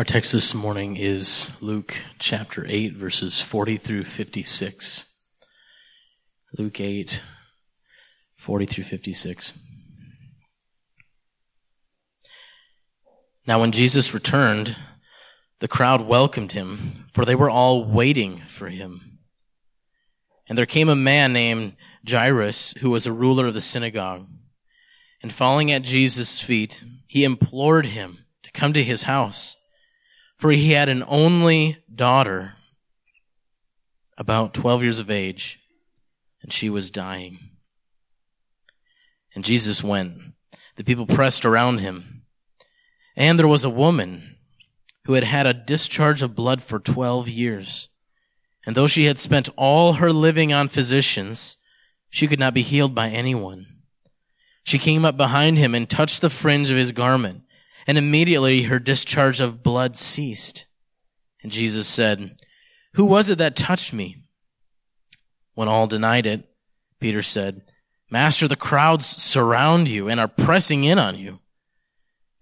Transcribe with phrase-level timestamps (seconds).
[0.00, 5.14] Our text this morning is Luke chapter 8, verses 40 through 56.
[6.56, 7.22] Luke 8,
[8.34, 9.52] 40 through 56.
[13.46, 14.74] Now, when Jesus returned,
[15.58, 19.18] the crowd welcomed him, for they were all waiting for him.
[20.48, 21.76] And there came a man named
[22.08, 24.26] Jairus, who was a ruler of the synagogue.
[25.22, 29.58] And falling at Jesus' feet, he implored him to come to his house
[30.40, 32.54] for he had an only daughter,
[34.16, 35.60] about 12 years of age,
[36.40, 37.38] and she was dying.
[39.34, 40.16] And Jesus went.
[40.76, 42.22] The people pressed around him.
[43.14, 44.38] And there was a woman
[45.04, 47.90] who had had a discharge of blood for 12 years.
[48.64, 51.58] And though she had spent all her living on physicians,
[52.08, 53.66] she could not be healed by anyone.
[54.64, 57.42] She came up behind him and touched the fringe of his garment
[57.86, 60.66] and immediately her discharge of blood ceased.
[61.42, 62.40] And Jesus said,
[62.94, 64.24] Who was it that touched me?
[65.54, 66.48] When all denied it,
[67.00, 67.62] Peter said,
[68.10, 71.38] Master, the crowds surround you and are pressing in on you.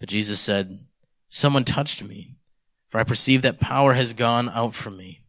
[0.00, 0.86] But Jesus said,
[1.28, 2.36] Someone touched me,
[2.89, 5.23] for I perceive that power has gone out from me.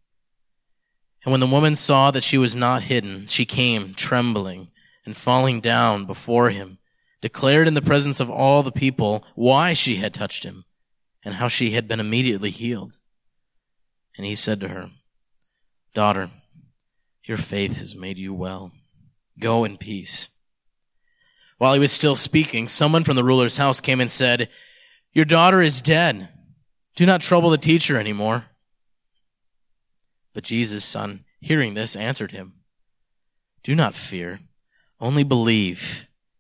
[1.23, 4.69] And when the woman saw that she was not hidden, she came trembling
[5.05, 6.77] and falling down before him
[7.22, 10.66] declared in the presence of all the people why she had touched him
[11.23, 12.98] and how she had been immediately healed.
[14.17, 14.92] And he said to her,
[15.94, 16.30] Daughter,
[17.23, 18.72] your faith has made you well.
[19.38, 20.30] Go in peace.
[21.58, 24.50] While he was still speaking, someone from the ruler's house came and said,
[25.14, 26.30] Your daughter is dead.
[26.95, 28.45] Do not trouble the teacher anymore.
[30.34, 32.53] But Jesus' son, hearing this, answered him,
[33.64, 34.40] Do not fear,
[35.00, 36.08] only believe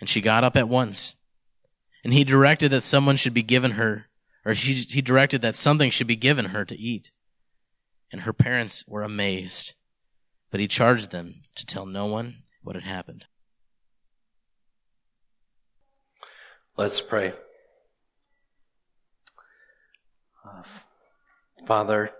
[0.00, 1.14] and she got up at once.
[2.04, 4.08] And he directed that someone should be given her,
[4.44, 7.10] or he, he directed that something should be given her to eat.
[8.12, 9.74] And her parents were amazed.
[10.50, 13.24] But he charged them to tell no one what had happened.
[16.76, 17.32] Let's pray.
[20.44, 20.62] Uh,
[21.66, 22.10] Father,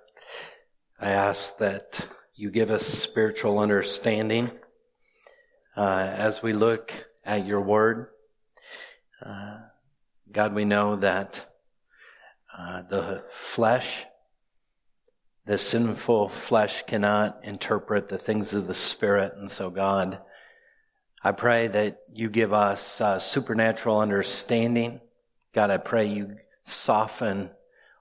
[0.98, 4.50] I ask that you give us spiritual understanding
[5.76, 8.06] uh, as we look at your word.
[9.24, 9.58] Uh,
[10.30, 11.44] God, we know that
[12.56, 14.06] uh, the flesh,
[15.44, 19.34] the sinful flesh cannot interpret the things of the Spirit.
[19.36, 20.20] And so, God,
[21.22, 25.00] I pray that you give us uh, supernatural understanding.
[25.54, 27.50] God, I pray you soften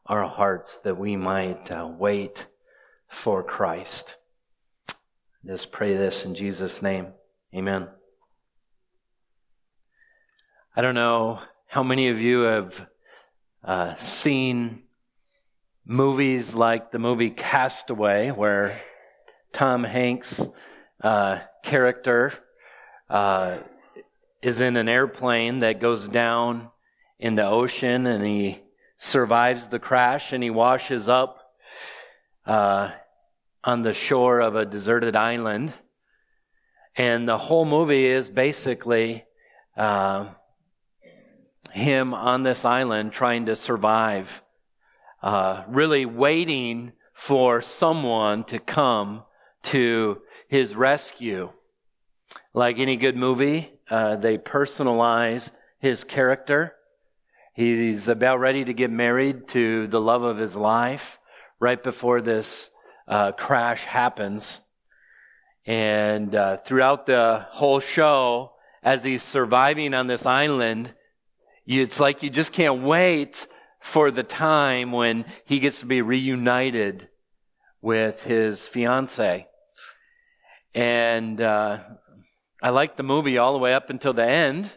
[0.05, 2.47] our hearts that we might uh, wait
[3.07, 4.17] for Christ.
[5.45, 7.07] Just pray this in Jesus' name.
[7.53, 7.87] Amen.
[10.77, 12.87] I don't know how many of you have
[13.63, 14.83] uh, seen
[15.85, 18.77] movies like the movie Castaway, where
[19.53, 20.45] Tom Hanks'
[21.01, 22.33] uh, character
[23.09, 23.59] uh,
[24.41, 26.67] is in an airplane that goes down
[27.19, 28.61] in the ocean and he
[28.97, 31.53] survives the crash and he washes up
[32.45, 32.91] uh,
[33.63, 35.71] on the shore of a deserted island.
[36.97, 39.23] And the whole movie is basically
[39.77, 40.31] uh,
[41.75, 44.41] him on this island trying to survive,
[45.21, 49.23] uh, really waiting for someone to come
[49.63, 51.51] to his rescue.
[52.53, 56.73] Like any good movie, uh, they personalize his character.
[57.53, 61.19] He's about ready to get married to the love of his life
[61.59, 62.69] right before this
[63.07, 64.61] uh, crash happens.
[65.65, 70.93] And uh, throughout the whole show, as he's surviving on this island,
[71.65, 73.47] it's like you just can't wait
[73.79, 77.07] for the time when he gets to be reunited
[77.81, 79.47] with his fiance.
[80.73, 81.79] And uh,
[82.61, 84.71] I like the movie all the way up until the end,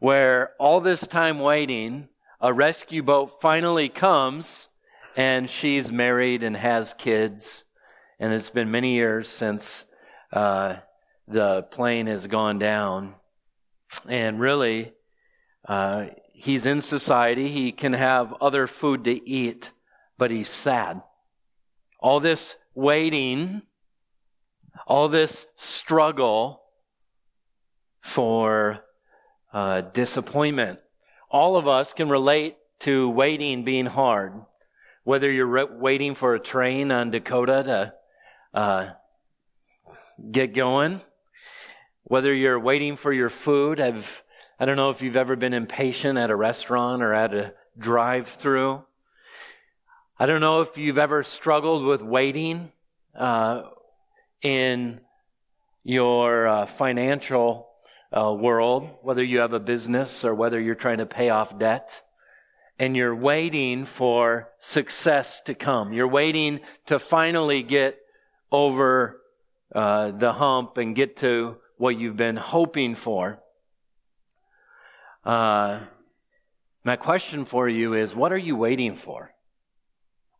[0.00, 2.08] where all this time waiting,
[2.40, 4.68] a rescue boat finally comes,
[5.16, 7.64] and she's married and has kids.
[8.20, 9.84] And it's been many years since
[10.32, 10.76] uh,
[11.26, 13.14] the plane has gone down.
[14.08, 14.92] And really,
[15.66, 17.48] uh, he's in society.
[17.48, 19.72] He can have other food to eat,
[20.16, 21.02] but he's sad.
[22.00, 23.62] All this waiting,
[24.86, 26.62] all this struggle
[28.00, 28.80] for
[29.52, 30.78] uh, disappointment.
[31.30, 34.32] All of us can relate to waiting being hard.
[35.04, 38.90] Whether you're re- waiting for a train on Dakota to uh,
[40.30, 41.00] get going,
[42.04, 43.80] whether you're waiting for your food.
[43.80, 44.22] I've,
[44.60, 48.26] I don't know if you've ever been impatient at a restaurant or at a drive
[48.26, 48.82] through.
[50.18, 52.72] I don't know if you've ever struggled with waiting
[53.16, 53.62] uh,
[54.42, 55.00] in
[55.84, 57.68] your uh, financial
[58.12, 62.02] uh, world, whether you have a business or whether you're trying to pay off debt,
[62.80, 65.92] and you're waiting for success to come.
[65.92, 67.96] You're waiting to finally get
[68.50, 69.20] over
[69.72, 73.40] uh, the hump and get to what you've been hoping for.
[75.28, 75.80] Uh,
[76.84, 79.34] my question for you is what are you waiting for?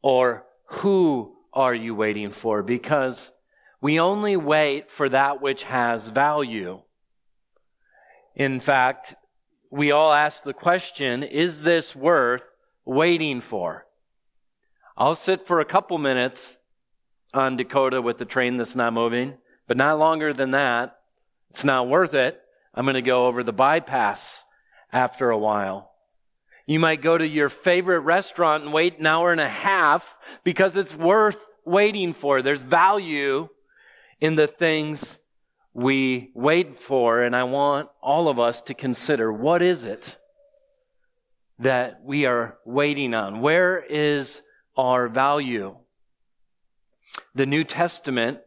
[0.00, 2.62] Or who are you waiting for?
[2.62, 3.31] Because
[3.82, 6.81] we only wait for that which has value.
[8.35, 9.14] In fact,
[9.70, 12.44] we all ask the question is this worth
[12.87, 13.84] waiting for?
[14.96, 16.61] I'll sit for a couple minutes
[17.34, 19.37] on Dakota with the train that's not moving,
[19.67, 20.96] but not longer than that.
[21.50, 22.41] It's not worth it.
[22.75, 24.46] I'm going to go over the bypass
[24.93, 25.90] after a while.
[26.67, 30.76] You might go to your favorite restaurant and wait an hour and a half because
[30.76, 32.43] it's worth waiting for.
[32.43, 33.49] There's value
[34.20, 35.19] in the things
[35.73, 37.23] we wait for.
[37.23, 40.17] And I want all of us to consider what is it
[41.61, 43.41] that we are waiting on?
[43.41, 44.43] Where is
[44.76, 45.76] our value?
[47.34, 48.41] The New Testament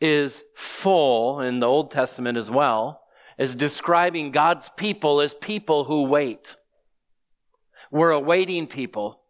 [0.00, 3.02] is full, in the Old Testament as well,
[3.38, 6.56] is describing God's people as people who wait.
[7.90, 9.20] We're a waiting people.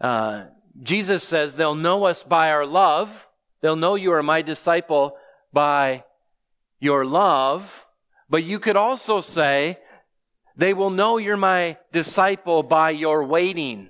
[0.00, 0.44] Uh,
[0.82, 3.28] Jesus says they'll know us by our love.
[3.60, 5.16] They'll know you are my disciple
[5.52, 6.04] by
[6.80, 7.86] your love.
[8.30, 9.78] But you could also say
[10.56, 13.88] they will know you're my disciple by your waiting.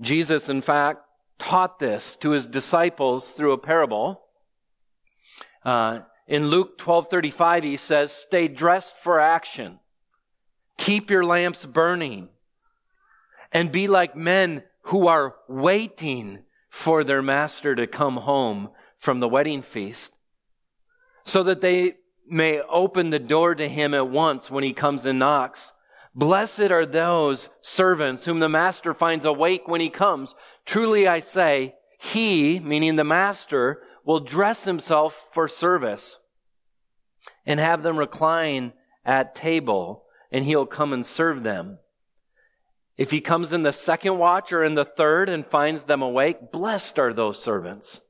[0.00, 1.00] Jesus, in fact,
[1.38, 4.20] taught this to his disciples through a parable.
[5.64, 9.80] Uh, in Luke 12:35 he says, "Stay dressed for action.
[10.76, 12.28] Keep your lamps burning
[13.50, 19.28] and be like men who are waiting for their master to come home from the
[19.28, 20.12] wedding feast
[21.24, 21.94] so that they
[22.28, 25.72] may open the door to him at once when he comes and knocks.
[26.14, 30.34] Blessed are those servants whom the master finds awake when he comes.
[30.66, 36.18] Truly I say, he, meaning the master, will dress himself for service
[37.44, 38.72] and have them recline
[39.04, 40.02] at table
[40.32, 41.78] and he'll come and serve them.
[42.96, 46.50] If he comes in the second watch or in the third and finds them awake,
[46.50, 48.00] blessed are those servants.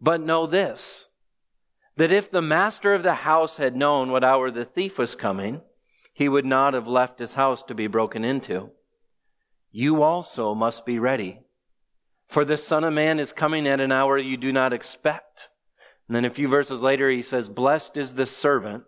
[0.00, 1.06] But know this,
[1.96, 5.60] that if the master of the house had known what hour the thief was coming,
[6.12, 8.70] he would not have left his house to be broken into.
[9.70, 11.43] You also must be ready,
[12.26, 15.48] for the Son of Man is coming at an hour you do not expect.
[16.08, 18.84] And then a few verses later, he says, Blessed is the servant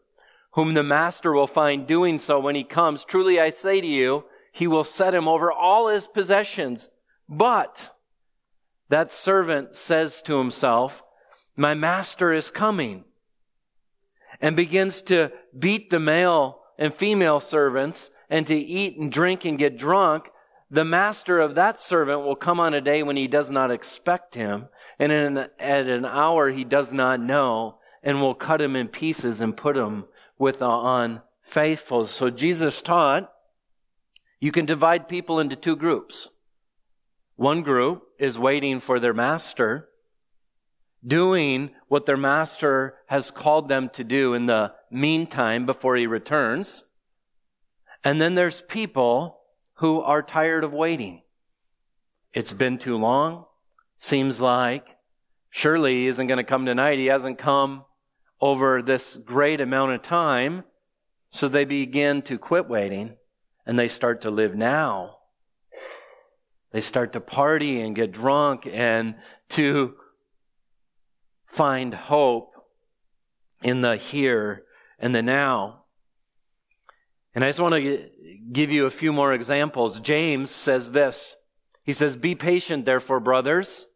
[0.57, 3.05] whom the master will find doing so when he comes.
[3.05, 6.89] Truly I say to you, he will set him over all his possessions.
[7.29, 7.95] But
[8.89, 11.03] that servant says to himself,
[11.57, 13.05] My master is coming,
[14.41, 19.59] and begins to beat the male and female servants and to eat and drink and
[19.59, 20.31] get drunk.
[20.71, 24.35] The master of that servant will come on a day when he does not expect
[24.35, 24.69] him,
[24.99, 29.41] and an, at an hour he does not know, and will cut him in pieces
[29.41, 30.07] and put him
[30.39, 32.05] with the unfaithful.
[32.05, 33.33] So Jesus taught
[34.41, 36.29] you can divide people into two groups.
[37.37, 39.89] One group is waiting for their master,
[41.07, 46.85] doing what their master has called them to do in the meantime before he returns.
[48.03, 49.36] And then there's people
[49.77, 51.23] who are tired of waiting.
[52.33, 53.47] It's been too long.
[53.97, 54.87] Seems like
[55.51, 56.99] surely he isn't going to come tonight.
[56.99, 57.85] He hasn't come
[58.41, 60.65] over this great amount of time.
[61.31, 63.17] So they begin to quit waiting
[63.67, 65.17] and they start to live now.
[66.73, 69.17] They start to party and get drunk and
[69.51, 69.95] to
[71.47, 72.53] find hope
[73.63, 74.65] in the here
[74.99, 75.86] and the now.
[77.37, 78.09] And I just want to
[78.51, 80.01] give you a few more examples.
[80.01, 81.37] James says this.
[81.85, 83.87] He says, Be patient, therefore, brothers,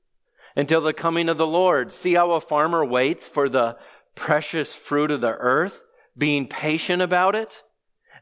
[0.55, 1.91] until the coming of the Lord.
[1.91, 3.77] See how a farmer waits for the
[4.15, 5.83] precious fruit of the earth,
[6.17, 7.65] being patient about it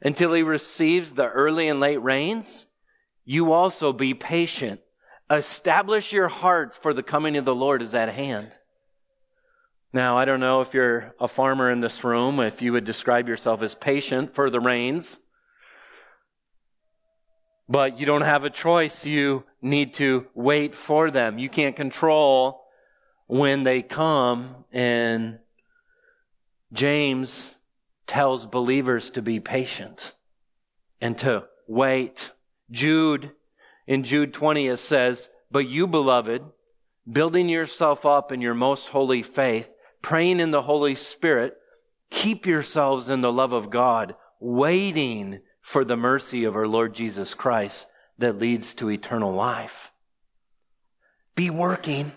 [0.01, 2.69] until he receives the early and late rains?
[3.29, 4.81] you also be patient.
[5.31, 8.57] Establish your hearts, for the coming of the Lord is at hand.
[9.93, 13.27] Now, I don't know if you're a farmer in this room, if you would describe
[13.27, 15.19] yourself as patient for the rains,
[17.69, 19.07] but you don't have a choice.
[19.07, 21.39] You need to wait for them.
[21.39, 22.65] You can't control
[23.27, 25.39] when they come, and
[26.73, 27.55] James
[28.07, 30.15] tells believers to be patient
[31.01, 32.33] and to wait.
[32.71, 33.33] Jude,
[33.87, 36.43] in Jude 20, it says, But you, beloved,
[37.11, 39.69] building yourself up in your most holy faith,
[40.03, 41.57] praying in the Holy Spirit,
[42.11, 47.35] keep yourselves in the love of God, waiting for the mercy of our Lord Jesus
[47.35, 47.87] Christ
[48.19, 49.93] that leads to eternal life.
[51.35, 52.13] Be working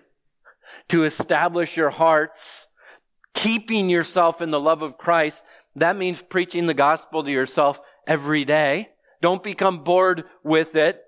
[0.90, 2.68] to establish your hearts,
[3.34, 5.46] keeping yourself in the love of Christ.
[5.76, 8.90] That means preaching the gospel to yourself every day.
[9.22, 11.02] Don't become bored with it.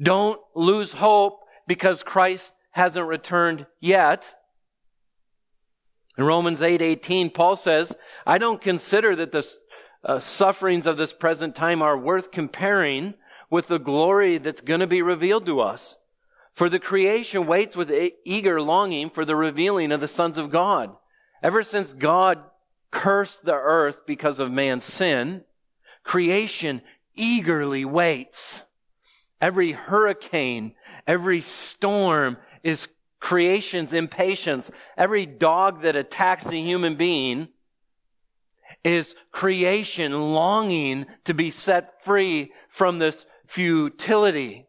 [0.00, 4.34] Don't lose hope because Christ hasn't returned yet.
[6.20, 7.96] In Romans 8 18, Paul says,
[8.26, 9.50] I don't consider that the
[10.04, 13.14] uh, sufferings of this present time are worth comparing
[13.48, 15.96] with the glory that's going to be revealed to us.
[16.52, 17.90] For the creation waits with
[18.26, 20.94] eager longing for the revealing of the sons of God.
[21.42, 22.40] Ever since God
[22.90, 25.44] cursed the earth because of man's sin,
[26.02, 26.82] creation
[27.14, 28.62] eagerly waits.
[29.40, 30.74] Every hurricane,
[31.06, 32.88] every storm is
[33.20, 34.70] creation's impatience.
[34.96, 37.48] Every dog that attacks a human being
[38.82, 44.66] is creation longing to be set free from this futility.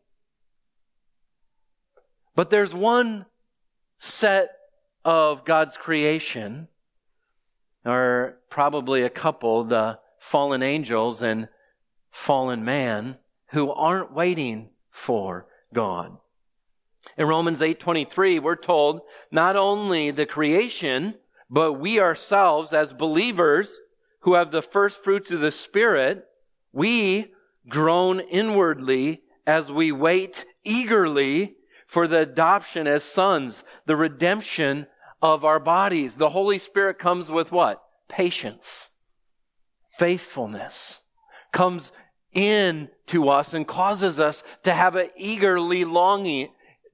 [2.35, 3.25] But there's one
[3.99, 4.49] set
[5.05, 6.67] of God's creation,
[7.85, 11.47] or probably a couple, the fallen angels and
[12.09, 13.17] fallen man,
[13.51, 16.17] who aren't waiting for God.
[17.17, 19.01] In Romans 8:23 we're told
[19.31, 21.15] not only the creation
[21.49, 23.79] but we ourselves as believers
[24.21, 26.25] who have the first fruits of the spirit
[26.71, 27.33] we
[27.67, 34.87] groan inwardly as we wait eagerly for the adoption as sons the redemption
[35.21, 36.15] of our bodies.
[36.15, 37.81] The holy spirit comes with what?
[38.07, 38.91] Patience.
[39.89, 41.01] Faithfulness
[41.51, 41.91] comes
[42.33, 46.47] in to us and causes us to have an eagerly longing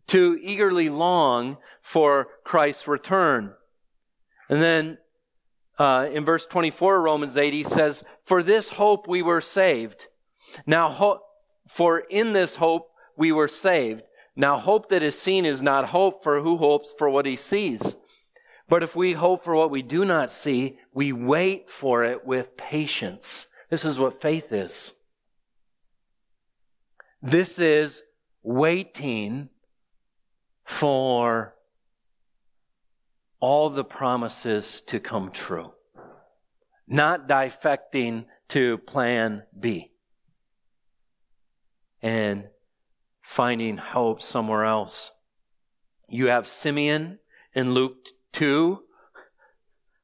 [0.08, 3.54] to eagerly long for Christ's return.
[4.50, 4.98] And then
[5.78, 10.08] uh, in verse 24, Romans 8, he says, For this hope we were saved.
[10.66, 11.22] Now, ho-
[11.68, 14.04] for in this hope we were saved.
[14.36, 17.98] Now, hope that is seen is not hope, for who hopes for what he sees?
[18.70, 22.58] But if we hope for what we do not see, we wait for it with
[22.58, 23.48] patience.
[23.70, 24.94] This is what faith is.
[27.22, 28.04] This is
[28.44, 29.50] waiting
[30.78, 31.56] for
[33.40, 35.72] all the promises to come true,
[36.88, 39.92] not defecting to plan B
[42.04, 42.44] and
[43.24, 45.10] finding hope somewhere else.
[46.08, 47.18] You have Simeon
[47.56, 48.80] in Luke 2,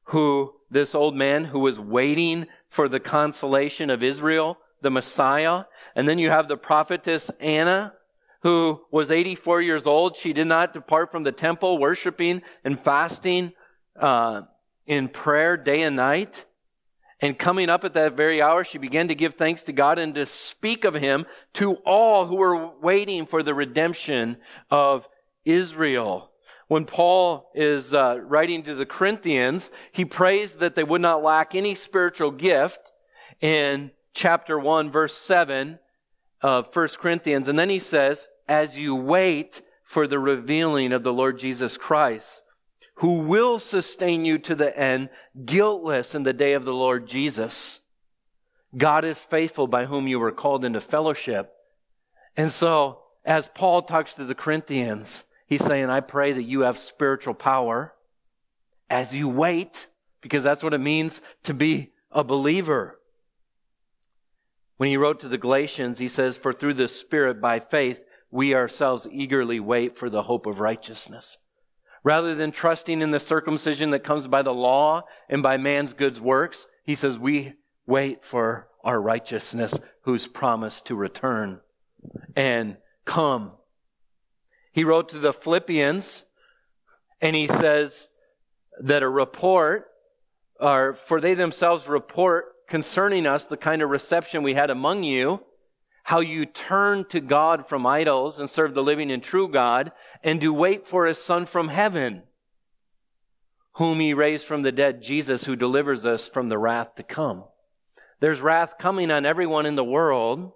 [0.06, 5.66] who, this old man who was waiting for the consolation of Israel, the Messiah.
[5.94, 7.92] And then you have the prophetess Anna,
[8.44, 10.16] who was 84 years old.
[10.16, 13.54] She did not depart from the temple, worshiping and fasting
[13.98, 14.42] uh,
[14.86, 16.44] in prayer day and night.
[17.20, 20.14] And coming up at that very hour, she began to give thanks to God and
[20.14, 21.24] to speak of him
[21.54, 24.36] to all who were waiting for the redemption
[24.70, 25.08] of
[25.46, 26.30] Israel.
[26.68, 31.54] When Paul is uh, writing to the Corinthians, he prays that they would not lack
[31.54, 32.92] any spiritual gift
[33.40, 35.78] in chapter 1, verse 7
[36.42, 37.48] of 1 Corinthians.
[37.48, 42.42] And then he says, as you wait for the revealing of the Lord Jesus Christ,
[42.96, 45.10] who will sustain you to the end,
[45.44, 47.80] guiltless in the day of the Lord Jesus.
[48.76, 51.52] God is faithful by whom you were called into fellowship.
[52.36, 56.78] And so, as Paul talks to the Corinthians, he's saying, I pray that you have
[56.78, 57.94] spiritual power
[58.90, 59.88] as you wait,
[60.20, 62.98] because that's what it means to be a believer.
[64.76, 68.00] When he wrote to the Galatians, he says, For through the Spirit, by faith,
[68.34, 71.38] we ourselves eagerly wait for the hope of righteousness.
[72.02, 76.18] Rather than trusting in the circumcision that comes by the law and by man's good
[76.18, 77.52] works, he says, we
[77.86, 81.60] wait for our righteousness who's promised to return
[82.34, 83.52] and come.
[84.72, 86.24] He wrote to the Philippians
[87.20, 88.08] and he says
[88.80, 89.86] that a report,
[90.58, 95.40] or for they themselves report concerning us the kind of reception we had among you
[96.04, 99.90] how you turn to God from idols and serve the living and true God,
[100.22, 102.22] and do wait for his Son from heaven,
[103.76, 107.44] whom he raised from the dead, Jesus, who delivers us from the wrath to come.
[108.20, 110.52] There's wrath coming on everyone in the world,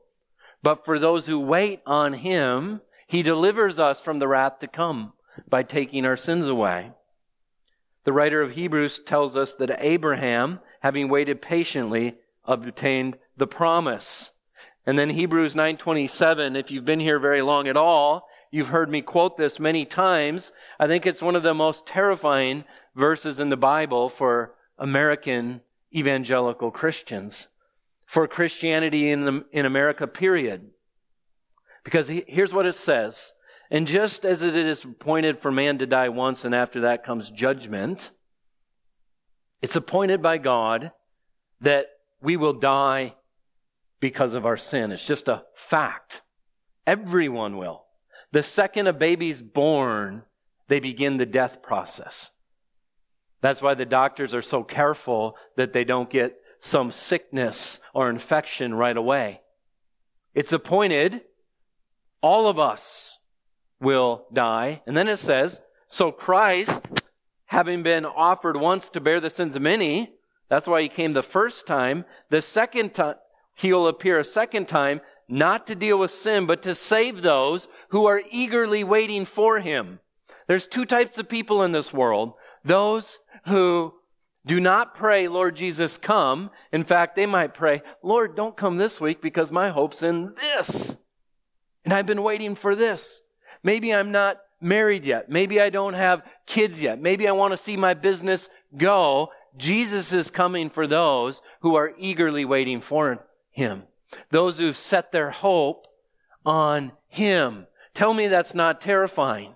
[0.63, 5.15] but for those who wait on him, he delivers us from the wrath to come
[5.49, 6.93] by taking our sins away.
[8.05, 14.31] The writer of Hebrews tells us that Abraham, having waited patiently, obtained the promise.
[14.89, 19.03] And then Hebrews 9:27, if you've been here very long at all, you've heard me
[19.03, 20.51] quote this many times.
[20.81, 22.65] I think it's one of the most terrifying
[22.95, 25.61] verses in the Bible for American
[25.95, 27.49] evangelical Christians,
[28.07, 30.71] for Christianity in, in America, period.
[31.85, 33.35] Because here's what it says.
[33.71, 37.31] And just as it is appointed for man to die once and after that comes
[37.31, 38.11] judgment,
[39.61, 40.93] it's appointed by God
[41.61, 41.89] that
[42.23, 43.13] we will die
[44.01, 44.93] because of our sin.
[44.93, 46.23] It's just a fact.
[46.87, 47.85] Everyone will.
[48.33, 50.23] The second a baby's born,
[50.69, 52.31] they begin the death process.
[53.41, 58.75] That's why the doctors are so careful that they don't get some sickness or infection
[58.75, 59.41] right away.
[60.35, 61.23] It's appointed.
[62.21, 63.19] All of us
[63.81, 64.83] will die.
[64.87, 67.03] And then it says, so Christ,
[67.47, 70.13] having been offered once to bear the sins of many,
[70.49, 72.05] that's why he came the first time.
[72.31, 73.15] The second time,
[73.59, 77.67] he will appear a second time, not to deal with sin, but to save those
[77.89, 79.99] who are eagerly waiting for him.
[80.47, 82.35] There's two types of people in this world.
[82.65, 83.95] Those who
[84.47, 86.51] do not pray, Lord Jesus, come.
[86.73, 90.97] In fact, they might pray, Lord, don't come this week because my hope's in this.
[91.85, 93.23] And I've been waiting for this.
[93.65, 95.29] Maybe I'm not married yet.
[95.29, 97.01] Maybe I don't have kids yet.
[97.01, 99.31] Maybe I want to see my business go.
[99.57, 103.19] Jesus is coming for those who are eagerly waiting for him.
[104.31, 105.87] Those who've set their hope
[106.45, 107.67] on him.
[107.95, 109.55] Tell me that's not terrifying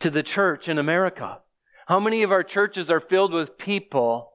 [0.00, 1.40] to the church in America.
[1.86, 4.32] How many of our churches are filled with people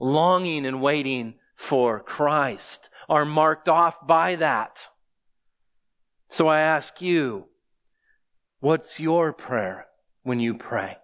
[0.00, 4.88] longing and waiting for Christ, are marked off by that?
[6.30, 7.46] So I ask you,
[8.60, 9.86] what's your prayer
[10.22, 10.98] when you pray?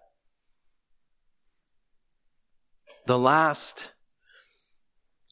[3.05, 3.91] The last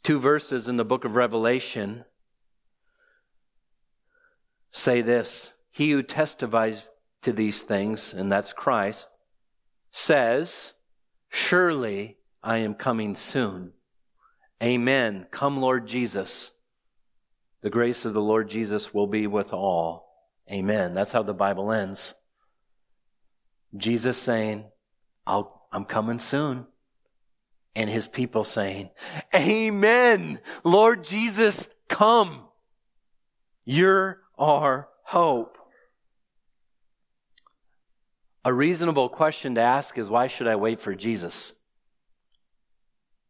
[0.03, 2.05] two verses in the book of Revelation
[4.71, 6.89] say this He who testifies
[7.21, 9.09] to these things, and that's Christ,
[9.91, 10.73] says,
[11.29, 13.71] Surely I am coming soon.
[14.61, 15.25] Amen.
[15.31, 16.51] Come, Lord Jesus.
[17.61, 20.09] The grace of the Lord Jesus will be with all.
[20.51, 20.93] Amen.
[20.93, 22.13] That's how the Bible ends.
[23.75, 24.65] Jesus saying,
[25.25, 26.67] I'll, I'm coming soon
[27.75, 28.89] and his people saying,
[29.33, 30.39] Amen.
[30.63, 32.41] Lord Jesus, come.
[33.65, 35.57] You're our hope.
[38.45, 41.53] A reasonable question to ask is why should I wait for Jesus?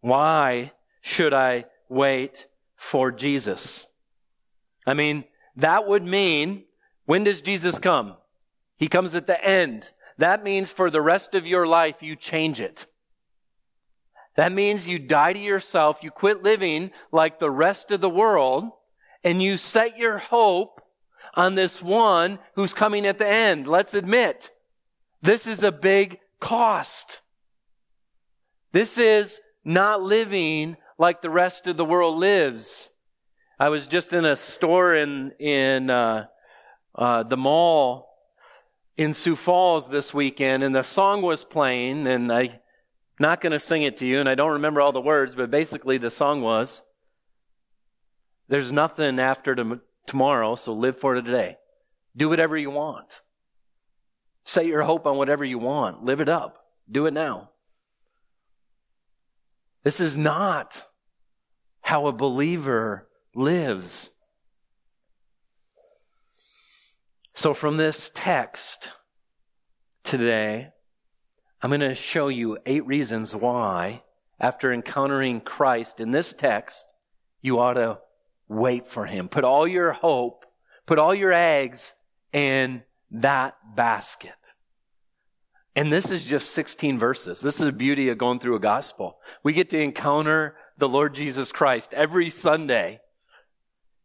[0.01, 3.87] Why should I wait for Jesus?
[4.85, 5.23] I mean,
[5.57, 6.63] that would mean
[7.05, 8.15] when does Jesus come?
[8.77, 9.87] He comes at the end.
[10.17, 12.85] That means for the rest of your life, you change it.
[14.35, 18.71] That means you die to yourself, you quit living like the rest of the world,
[19.23, 20.81] and you set your hope
[21.35, 23.67] on this one who's coming at the end.
[23.67, 24.51] Let's admit,
[25.21, 27.21] this is a big cost.
[28.71, 32.89] This is not living like the rest of the world lives.
[33.59, 36.25] I was just in a store in in uh,
[36.95, 38.09] uh, the mall
[38.97, 42.59] in Sioux Falls this weekend, and the song was playing, and I
[43.19, 45.51] not going to sing it to you, and I don't remember all the words, but
[45.51, 46.81] basically the song was
[48.47, 51.57] There's nothing after to, tomorrow, so live for today.
[52.15, 53.21] Do whatever you want.
[54.45, 56.03] Set your hope on whatever you want.
[56.03, 56.57] Live it up.
[56.91, 57.49] Do it now.
[59.83, 60.85] This is not
[61.81, 64.11] how a believer lives.
[67.33, 68.91] So, from this text
[70.03, 70.69] today,
[71.63, 74.03] I'm going to show you eight reasons why,
[74.37, 76.85] after encountering Christ in this text,
[77.41, 77.99] you ought to
[78.49, 79.29] wait for him.
[79.29, 80.45] Put all your hope,
[80.85, 81.95] put all your eggs
[82.33, 84.33] in that basket.
[85.73, 87.39] And this is just 16 verses.
[87.39, 89.19] This is the beauty of going through a gospel.
[89.41, 92.99] We get to encounter the Lord Jesus Christ every Sunday.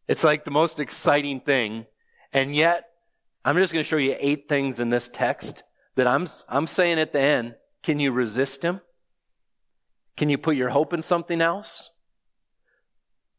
[0.06, 1.86] It's like the most exciting thing.
[2.32, 2.84] And yet,
[3.44, 5.64] I'm just going to show you eight things in this text
[5.98, 8.80] that I'm, I'm saying at the end, can you resist him?
[10.16, 11.90] Can you put your hope in something else?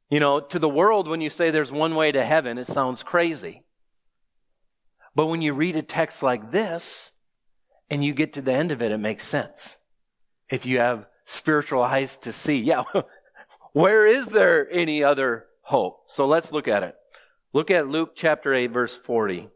[0.10, 3.02] You know, to the world, when you say there's one way to heaven, it sounds
[3.02, 3.64] crazy.
[5.16, 7.14] But when you read a text like this
[7.90, 9.78] and you get to the end of it, it makes sense.
[10.50, 12.84] If you have spiritual eyes to see, yeah,
[13.72, 16.02] where is there any other hope?
[16.08, 16.96] So let's look at it.
[17.54, 19.48] Look at Luke chapter 8, verse 40.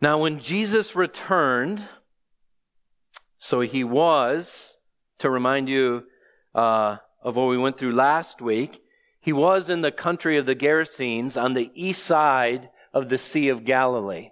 [0.00, 1.86] Now, when Jesus returned,
[3.38, 4.78] so he was,
[5.18, 6.04] to remind you
[6.54, 8.82] uh, of what we went through last week,
[9.20, 13.48] he was in the country of the Gerasenes on the east side of the Sea
[13.48, 14.30] of Galilee.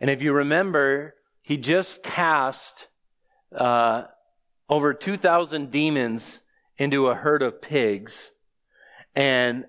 [0.00, 2.88] And if you remember, he just cast
[3.54, 4.04] uh,
[4.68, 6.40] over 2,000 demons
[6.78, 8.32] into a herd of pigs,
[9.14, 9.66] and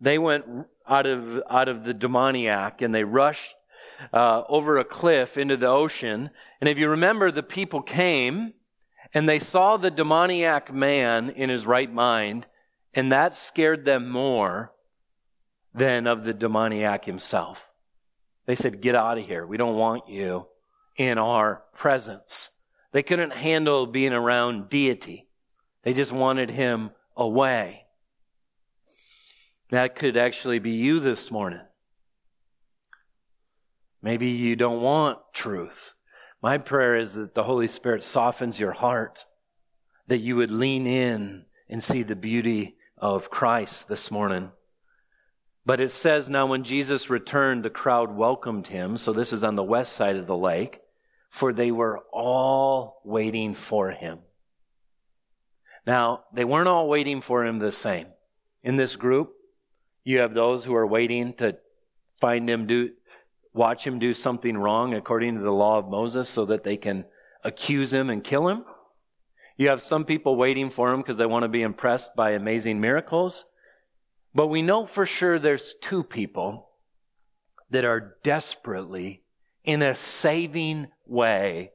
[0.00, 0.44] they went
[0.88, 3.54] out of out of the demoniac, and they rushed
[4.12, 6.30] uh, over a cliff into the ocean.
[6.60, 8.54] And if you remember, the people came
[9.12, 12.46] and they saw the demoniac man in his right mind,
[12.94, 14.72] and that scared them more
[15.72, 17.58] than of the demoniac himself.
[18.46, 19.46] They said, Get out of here.
[19.46, 20.46] We don't want you
[20.96, 22.50] in our presence.
[22.92, 25.28] They couldn't handle being around deity.
[25.82, 27.84] They just wanted him away.
[29.70, 31.60] That could actually be you this morning.
[34.04, 35.94] Maybe you don't want truth.
[36.42, 39.24] My prayer is that the Holy Spirit softens your heart,
[40.08, 44.50] that you would lean in and see the beauty of Christ this morning.
[45.64, 48.98] But it says now when Jesus returned, the crowd welcomed him.
[48.98, 50.80] So this is on the west side of the lake,
[51.30, 54.18] for they were all waiting for him.
[55.86, 58.08] Now, they weren't all waiting for him the same.
[58.62, 59.32] In this group,
[60.04, 61.56] you have those who are waiting to
[62.20, 62.90] find him do
[63.54, 67.04] watch him do something wrong according to the law of Moses so that they can
[67.44, 68.64] accuse him and kill him.
[69.56, 72.80] You have some people waiting for him because they want to be impressed by amazing
[72.80, 73.44] miracles.
[74.34, 76.70] But we know for sure there's two people
[77.70, 79.22] that are desperately,
[79.62, 81.70] in a saving way,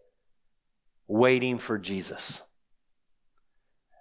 [1.08, 2.44] waiting for Jesus.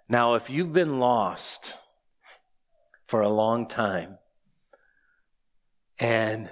[0.09, 1.75] Now, if you've been lost
[3.07, 4.17] for a long time
[5.97, 6.49] and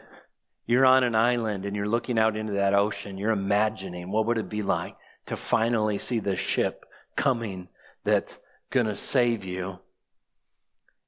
[0.68, 3.18] you're on an island and you're looking out into that ocean.
[3.18, 4.96] You're imagining what would it be like
[5.28, 7.70] to finally see the ship coming
[8.04, 8.38] that's
[8.70, 9.80] going to save you.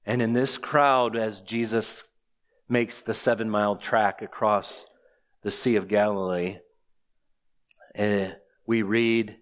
[0.05, 2.05] And in this crowd, as Jesus
[2.69, 4.85] makes the seven mile track across
[5.43, 6.57] the Sea of Galilee,
[7.97, 8.27] uh,
[8.65, 9.37] we read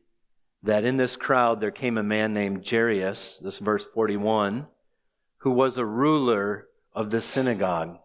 [0.64, 4.66] that in this crowd there came a man named Jairus, this verse 41,
[5.40, 8.00] who was a ruler of the synagogue.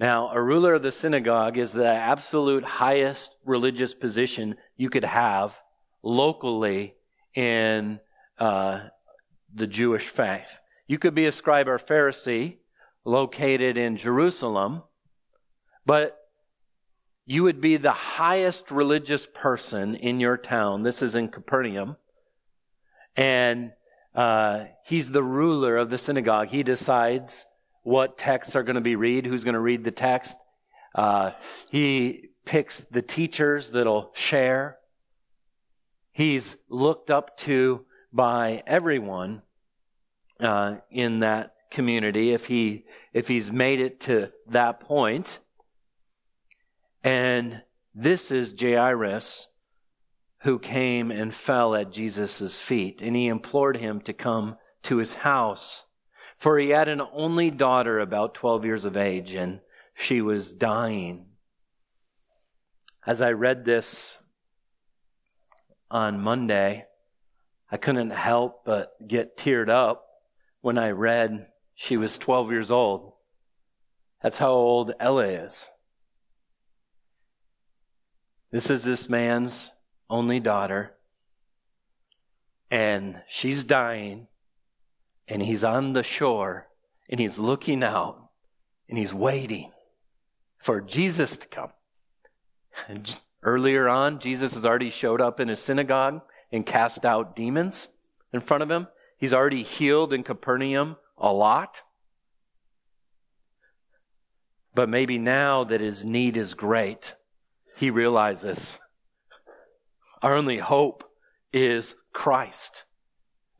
[0.00, 5.62] Now, a ruler of the synagogue is the absolute highest religious position you could have
[6.02, 6.94] locally
[7.34, 8.00] in
[8.38, 8.80] uh,
[9.54, 10.58] the Jewish faith.
[10.86, 12.56] You could be a scribe or Pharisee
[13.04, 14.84] located in Jerusalem,
[15.84, 16.16] but
[17.26, 20.82] you would be the highest religious person in your town.
[20.82, 21.98] This is in Capernaum.
[23.16, 23.72] And
[24.14, 26.48] uh, he's the ruler of the synagogue.
[26.48, 27.44] He decides
[27.82, 30.36] what texts are going to be read, who's going to read the text.
[30.94, 31.32] Uh,
[31.70, 34.78] he picks the teachers that'll share.
[36.12, 39.42] He's looked up to by everyone
[40.40, 45.38] uh, in that community if he if he's made it to that point.
[47.02, 47.62] And
[47.94, 49.48] this is Jairus
[50.42, 55.14] who came and fell at Jesus' feet, and he implored him to come to his
[55.14, 55.84] house.
[56.40, 59.60] For he had an only daughter about 12 years of age, and
[59.92, 61.26] she was dying.
[63.06, 64.18] As I read this
[65.90, 66.86] on Monday,
[67.70, 70.06] I couldn't help but get teared up
[70.62, 73.12] when I read she was 12 years old.
[74.22, 75.68] That's how old Ella is.
[78.50, 79.72] This is this man's
[80.08, 80.94] only daughter,
[82.70, 84.26] and she's dying,
[85.30, 86.66] and he's on the shore
[87.08, 88.30] and he's looking out
[88.88, 89.70] and he's waiting
[90.58, 91.70] for Jesus to come.
[92.88, 97.88] And earlier on, Jesus has already showed up in his synagogue and cast out demons
[98.32, 98.88] in front of him.
[99.18, 101.82] He's already healed in Capernaum a lot.
[104.74, 107.14] But maybe now that his need is great,
[107.76, 108.78] he realizes
[110.22, 111.04] our only hope
[111.52, 112.84] is Christ.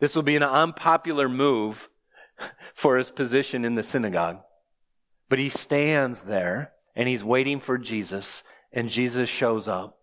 [0.01, 1.89] This will be an unpopular move
[2.75, 4.41] for his position in the synagogue.
[5.29, 9.99] But he stands there and he's waiting for Jesus, and Jesus shows up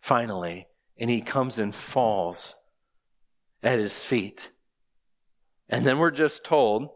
[0.00, 2.54] finally, and he comes and falls
[3.62, 4.50] at his feet.
[5.68, 6.90] And then we're just told,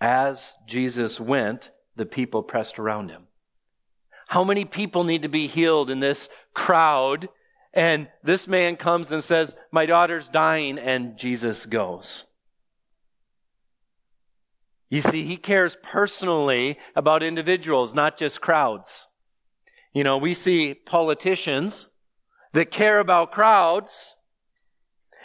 [0.00, 3.24] as Jesus went, the people pressed around him.
[4.28, 7.28] How many people need to be healed in this crowd?
[7.76, 12.24] And this man comes and says, My daughter's dying, and Jesus goes.
[14.88, 19.08] You see, he cares personally about individuals, not just crowds.
[19.92, 21.88] You know, we see politicians
[22.54, 24.16] that care about crowds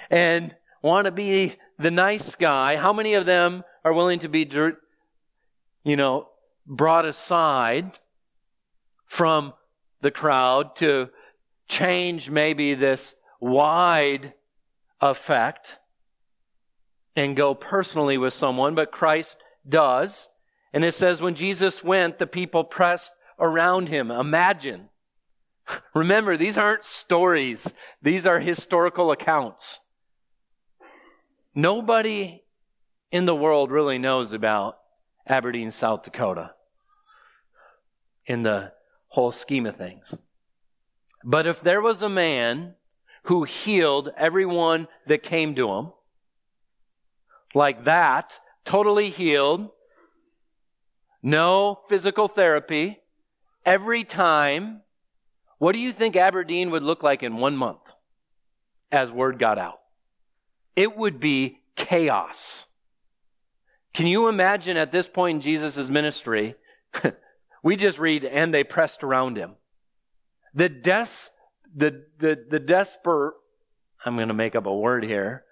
[0.09, 2.75] and want to be the nice guy.
[2.75, 4.49] How many of them are willing to be,
[5.85, 6.27] you know,
[6.67, 7.97] brought aside
[9.05, 9.53] from
[10.01, 11.09] the crowd to
[11.71, 14.33] change maybe this wide
[14.99, 15.79] effect
[17.15, 20.29] and go personally with someone, but Christ does.
[20.73, 24.11] And it says when Jesus went, the people pressed around him.
[24.11, 24.89] Imagine.
[25.95, 27.71] Remember, these aren't stories.
[28.01, 29.79] These are historical accounts.
[31.55, 32.43] Nobody
[33.11, 34.77] in the world really knows about
[35.25, 36.51] Aberdeen, South Dakota
[38.25, 38.73] in the
[39.07, 40.17] whole scheme of things.
[41.23, 42.75] But if there was a man
[43.23, 45.91] who healed everyone that came to him,
[47.53, 49.69] like that, totally healed,
[51.21, 52.99] no physical therapy,
[53.65, 54.81] every time,
[55.59, 57.91] what do you think Aberdeen would look like in one month
[58.91, 59.79] as word got out?
[60.75, 62.65] It would be chaos.
[63.93, 66.55] Can you imagine at this point in Jesus' ministry
[67.63, 69.55] We just read, and they pressed around him.
[70.53, 71.07] The des,
[71.73, 73.33] the, the, the desperate,
[74.05, 75.43] I'm going to make up a word here.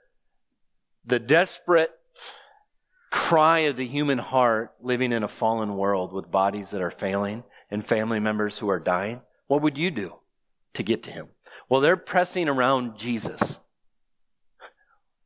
[1.05, 1.91] The desperate
[3.11, 7.43] cry of the human heart living in a fallen world with bodies that are failing
[7.71, 9.21] and family members who are dying.
[9.47, 10.15] What would you do
[10.73, 11.29] to get to him?
[11.69, 13.59] Well, they're pressing around Jesus.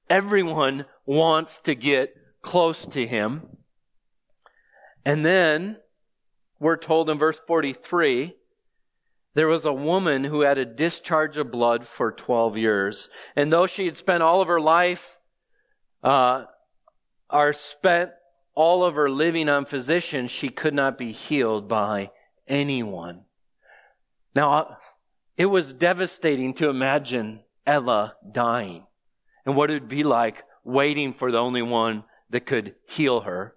[0.09, 3.43] Everyone wants to get close to him.
[5.05, 5.77] And then
[6.59, 8.35] we're told in verse 43
[9.35, 13.09] there was a woman who had a discharge of blood for 12 years.
[13.35, 15.17] And though she had spent all of her life,
[16.03, 16.45] uh,
[17.29, 18.11] or spent
[18.53, 22.11] all of her living on physicians, she could not be healed by
[22.47, 23.21] anyone.
[24.35, 24.77] Now,
[25.37, 28.85] it was devastating to imagine Ella dying
[29.45, 33.55] and what it would be like waiting for the only one that could heal her.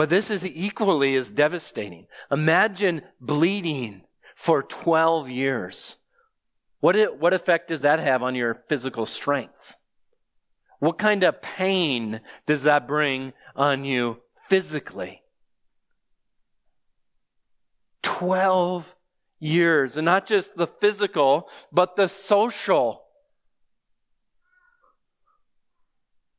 [0.00, 2.06] But this is equally as devastating.
[2.30, 4.00] Imagine bleeding
[4.34, 5.96] for 12 years.
[6.78, 9.76] What, it, what effect does that have on your physical strength?
[10.78, 15.20] What kind of pain does that bring on you physically?
[18.00, 18.96] 12
[19.38, 19.98] years.
[19.98, 23.02] And not just the physical, but the social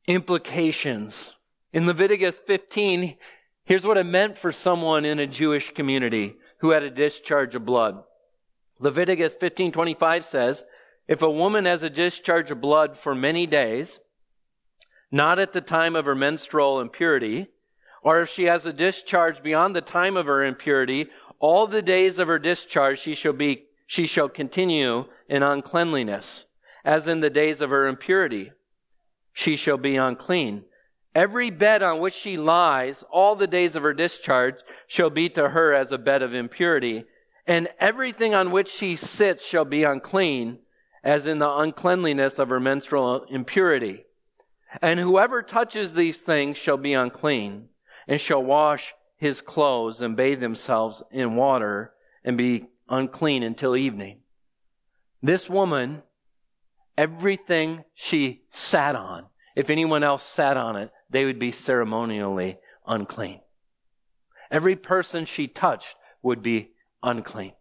[0.08, 1.36] implications.
[1.72, 3.16] In Leviticus 15,
[3.64, 7.64] Here's what it meant for someone in a Jewish community who had a discharge of
[7.64, 8.02] blood.
[8.78, 10.64] Leviticus 15:25 says,
[11.06, 14.00] "If a woman has a discharge of blood for many days,
[15.10, 17.48] not at the time of her menstrual impurity,
[18.02, 22.18] or if she has a discharge beyond the time of her impurity, all the days
[22.18, 26.46] of her discharge she shall be she shall continue in uncleanliness,
[26.84, 28.52] as in the days of her impurity.
[29.32, 30.64] She shall be unclean.
[31.14, 35.50] Every bed on which she lies all the days of her discharge shall be to
[35.50, 37.04] her as a bed of impurity,
[37.46, 40.60] and everything on which she sits shall be unclean,
[41.04, 44.06] as in the uncleanliness of her menstrual impurity.
[44.80, 47.68] And whoever touches these things shall be unclean,
[48.08, 51.92] and shall wash his clothes and bathe themselves in water,
[52.24, 54.20] and be unclean until evening.
[55.22, 56.02] This woman,
[56.96, 63.40] everything she sat on, if anyone else sat on it, they would be ceremonially unclean.
[64.50, 66.72] Every person she touched would be
[67.02, 67.52] unclean.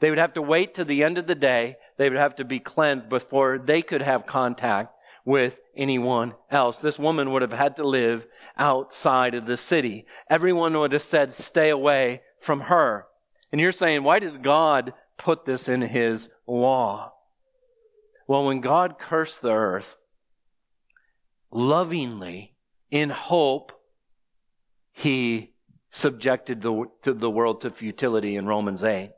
[0.00, 1.76] They would have to wait to the end of the day.
[1.96, 6.78] They would have to be cleansed before they could have contact with anyone else.
[6.78, 8.26] This woman would have had to live
[8.56, 10.06] outside of the city.
[10.28, 13.06] Everyone would have said, stay away from her.
[13.50, 17.12] And you're saying, why does God put this in his law?
[18.26, 19.96] Well, when God cursed the earth,
[21.50, 22.53] lovingly,
[22.94, 23.72] in hope,
[24.92, 25.52] he
[25.90, 29.10] subjected the, to the world to futility in Romans 8.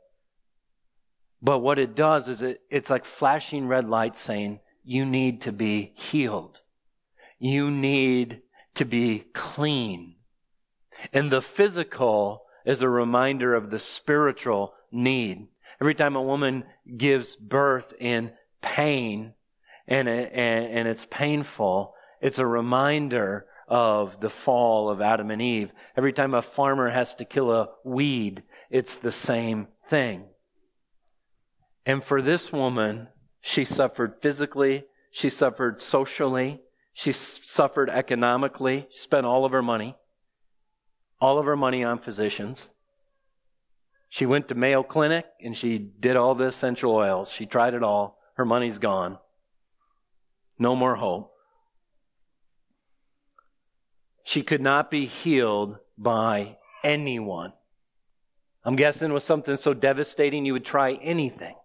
[1.43, 5.51] But what it does is it, it's like flashing red lights saying, you need to
[5.51, 6.59] be healed.
[7.37, 8.41] You need
[8.73, 10.15] to be clean.
[11.13, 15.49] And the physical is a reminder of the spiritual need.
[15.79, 16.63] Every time a woman
[16.97, 19.35] gives birth in pain
[19.87, 25.71] and, and, and it's painful, It's a reminder of the fall of Adam and Eve.
[25.95, 30.25] Every time a farmer has to kill a weed, it's the same thing.
[31.85, 33.07] And for this woman,
[33.41, 36.61] she suffered physically, she suffered socially,
[36.93, 39.95] she suffered economically, she spent all of her money,
[41.19, 42.73] all of her money on physicians.
[44.09, 47.29] She went to Mayo Clinic and she did all the essential oils.
[47.29, 48.17] She tried it all.
[48.35, 49.17] Her money's gone.
[50.57, 51.33] No more hope.
[54.27, 57.53] She could not be healed by anyone.
[58.65, 61.55] I'm guessing it was something so devastating you would try anything.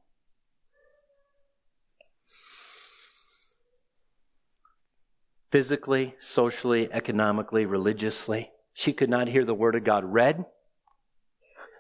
[5.51, 10.45] Physically, socially, economically, religiously, she could not hear the Word of God read.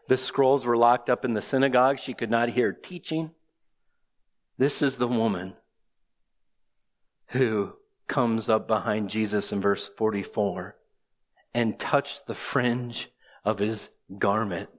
[0.08, 2.00] The scrolls were locked up in the synagogue.
[2.00, 3.30] She could not hear teaching.
[4.58, 5.54] This is the woman
[7.28, 7.74] who
[8.08, 10.76] comes up behind Jesus in verse 44
[11.54, 13.10] and touched the fringe
[13.44, 14.70] of his garment.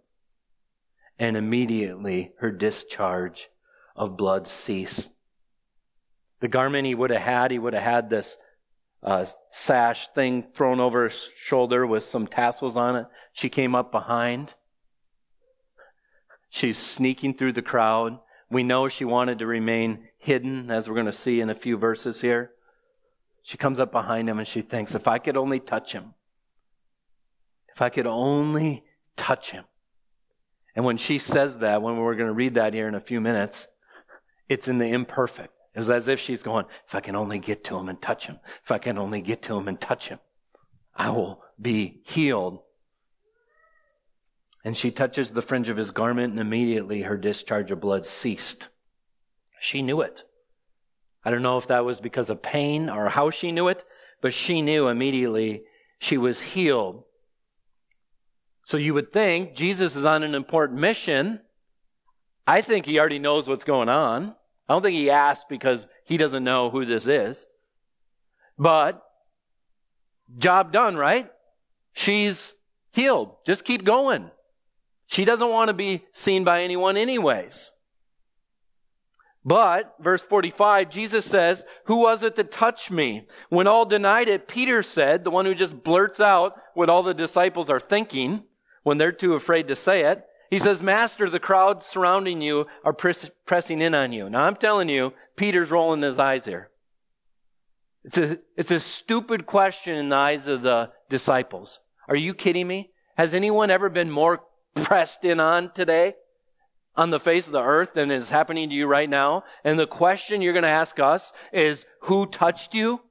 [1.19, 3.49] And immediately her discharge
[3.95, 5.09] of blood ceased.
[6.39, 8.37] The garment he would have had, he would have had this
[9.03, 13.05] uh, sash thing thrown over his shoulder with some tassels on it.
[13.33, 14.55] She came up behind.
[16.49, 18.19] She's sneaking through the crowd.
[18.49, 21.77] We know she wanted to remain hidden, as we're going to see in a few
[21.77, 22.52] verses here.
[23.43, 26.13] She comes up behind him and she thinks, if I could only touch him,
[27.75, 29.65] if I could only touch him.
[30.75, 33.21] And when she says that, when we're going to read that here in a few
[33.21, 33.67] minutes,
[34.49, 35.53] it's in the imperfect.
[35.75, 38.39] It's as if she's going, if I can only get to him and touch him,
[38.63, 40.19] if I can only get to him and touch him,
[40.95, 42.59] I will be healed.
[44.63, 48.69] And she touches the fringe of his garment, and immediately her discharge of blood ceased.
[49.59, 50.23] She knew it.
[51.25, 53.83] I don't know if that was because of pain or how she knew it,
[54.21, 55.63] but she knew immediately
[55.99, 57.03] she was healed.
[58.63, 61.41] So you would think Jesus is on an important mission.
[62.47, 64.35] I think he already knows what's going on.
[64.67, 67.45] I don't think he asked because he doesn't know who this is.
[68.57, 69.03] But
[70.37, 71.29] job done, right?
[71.93, 72.55] She's
[72.91, 73.35] healed.
[73.45, 74.31] Just keep going.
[75.07, 77.72] She doesn't want to be seen by anyone anyways.
[79.45, 83.27] But, verse 45, Jesus says, Who was it that touched me?
[83.49, 87.13] When all denied it, Peter said, the one who just blurts out what all the
[87.13, 88.43] disciples are thinking
[88.83, 92.93] when they're too afraid to say it, he says, Master, the crowds surrounding you are
[92.93, 94.29] press- pressing in on you.
[94.29, 96.69] Now I'm telling you, Peter's rolling his eyes here.
[98.03, 101.79] It's a, it's a stupid question in the eyes of the disciples.
[102.07, 102.91] Are you kidding me?
[103.17, 104.41] Has anyone ever been more
[104.75, 106.15] pressed in on today?
[106.95, 109.43] On the face of the earth than is happening to you right now.
[109.63, 113.01] And the question you're going to ask us is, who touched you?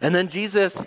[0.00, 0.86] And then Jesus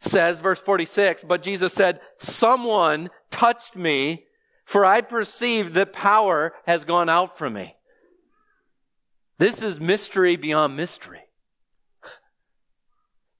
[0.00, 4.24] says, verse 46, but Jesus said, someone touched me
[4.64, 7.74] for I perceive that power has gone out from me.
[9.38, 11.22] This is mystery beyond mystery.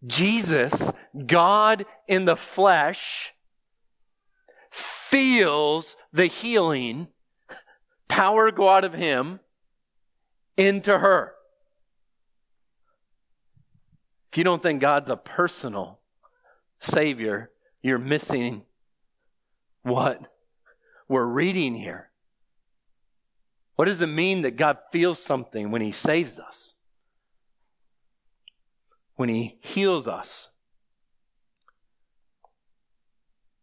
[0.07, 0.91] Jesus,
[1.27, 3.35] God in the flesh,
[5.11, 7.09] feels the healing
[8.09, 9.41] power go out of him
[10.57, 11.35] into her.
[14.31, 15.99] If you don't think God's a personal
[16.79, 17.51] Savior,
[17.83, 18.63] you're missing
[19.83, 20.27] what
[21.09, 22.11] we're reading here.
[23.77, 26.75] What does it mean that God feels something when He saves us?
[29.15, 30.51] When He heals us?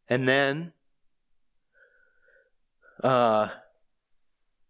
[0.07, 0.71] And then
[3.03, 3.49] uh,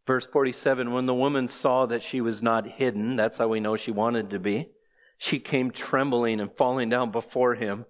[0.05, 3.75] verse 47 When the woman saw that she was not hidden, that's how we know
[3.75, 4.69] she wanted to be,
[5.17, 7.85] she came trembling and falling down before him.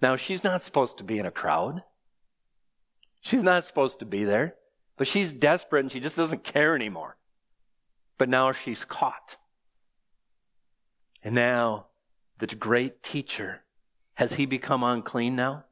[0.00, 1.82] Now, she's not supposed to be in a crowd.
[3.20, 4.56] She's not supposed to be there,
[4.96, 7.16] but she's desperate and she just doesn't care anymore.
[8.18, 9.36] But now she's caught.
[11.22, 11.86] And now,
[12.38, 13.62] the great teacher,
[14.14, 15.64] has he become unclean now?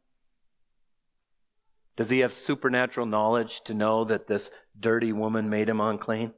[2.00, 6.32] Does he have supernatural knowledge to know that this dirty woman made him unclean?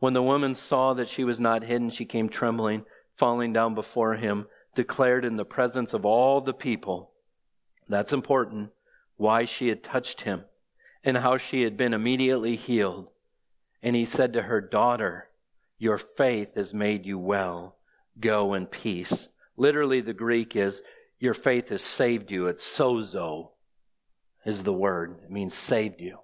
[0.00, 2.84] When the woman saw that she was not hidden, she came trembling,
[3.16, 7.12] falling down before him, declared in the presence of all the people.
[7.88, 8.70] That's important.
[9.18, 10.46] Why she had touched him
[11.04, 13.06] and how she had been immediately healed.
[13.84, 15.28] And he said to her, Daughter,
[15.78, 17.76] your faith has made you well.
[18.18, 19.28] Go in peace.
[19.56, 20.82] Literally, the Greek is,
[21.20, 22.48] Your faith has saved you.
[22.48, 23.50] It's sozo
[24.44, 25.16] is the word.
[25.24, 26.18] It means saved you.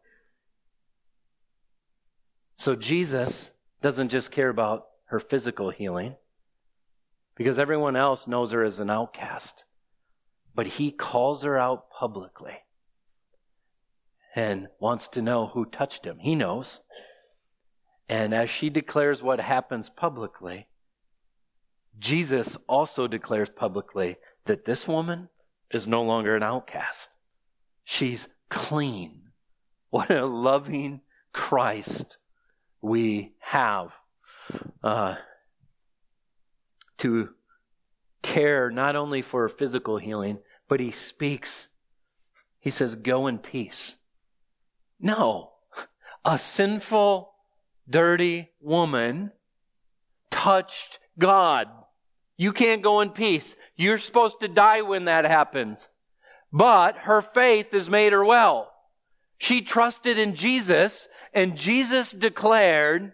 [2.57, 6.17] So Jesus doesn't just care about her physical healing,
[7.37, 9.65] because everyone else knows her as an outcast.
[10.55, 12.59] But he calls her out publicly
[14.35, 16.19] and wants to know who touched him.
[16.19, 16.81] He knows.
[18.09, 20.67] And as she declares what happens publicly,
[21.99, 24.17] Jesus also declares publicly
[24.47, 25.29] that this woman
[25.71, 27.11] is no longer an outcast.
[27.91, 29.31] She's clean.
[29.89, 31.01] What a loving
[31.33, 32.19] Christ
[32.83, 33.95] we have
[34.85, 35.15] uh,
[36.99, 37.31] to
[38.21, 41.71] care not only for physical healing, but he speaks.
[42.61, 43.97] He says, Go in peace.
[45.01, 45.53] No,
[46.27, 47.33] a sinful,
[47.89, 49.33] dirty woman
[50.31, 51.69] touched God.
[52.37, 53.57] You can't go in peace.
[53.77, 55.89] You're supposed to die when that happens.
[56.53, 58.73] But her faith has made her well.
[59.39, 63.13] She trusted in Jesus, and Jesus declared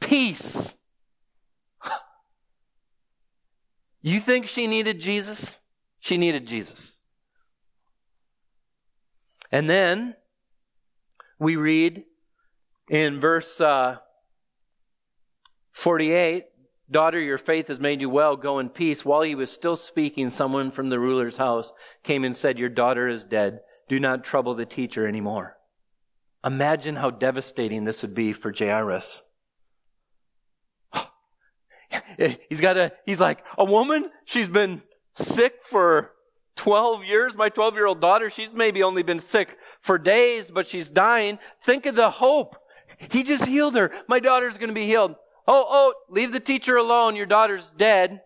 [0.00, 0.76] peace.
[4.02, 5.60] You think she needed Jesus?
[5.98, 7.00] She needed Jesus.
[9.50, 10.14] And then
[11.38, 12.04] we read
[12.90, 13.96] in verse uh,
[15.72, 16.44] 48
[16.90, 18.36] Daughter, your faith has made you well.
[18.36, 19.04] Go in peace.
[19.04, 21.72] While he was still speaking, someone from the ruler's house
[22.02, 23.60] came and said, Your daughter is dead.
[23.88, 25.56] Do not trouble the teacher anymore.
[26.44, 29.22] Imagine how devastating this would be for Jairus.
[32.48, 34.10] he's got a, he's like, a woman?
[34.26, 34.82] She's been
[35.14, 36.12] sick for
[36.56, 37.34] 12 years.
[37.34, 41.38] My 12 year old daughter, she's maybe only been sick for days, but she's dying.
[41.64, 42.56] Think of the hope.
[43.10, 43.90] He just healed her.
[44.06, 45.16] My daughter's going to be healed.
[45.46, 47.16] Oh, oh, leave the teacher alone.
[47.16, 48.22] Your daughter's dead.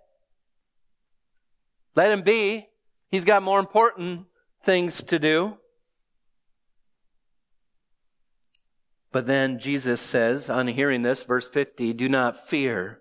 [1.94, 2.68] Let him be.
[3.10, 4.26] He's got more important
[4.62, 5.56] things to do.
[9.10, 13.00] But then Jesus says, on hearing this, verse 50, do not fear.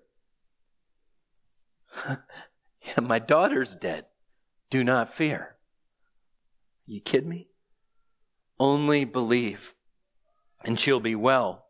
[2.07, 4.05] yeah, my daughter's dead.
[4.69, 5.57] Do not fear.
[6.85, 7.49] You kid me?
[8.59, 9.75] Only believe,
[10.63, 11.65] and she'll be well.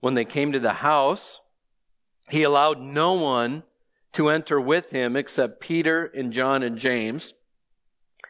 [0.00, 1.40] When they came to the house,
[2.28, 3.62] he allowed no one
[4.12, 7.34] to enter with him except Peter and John and James,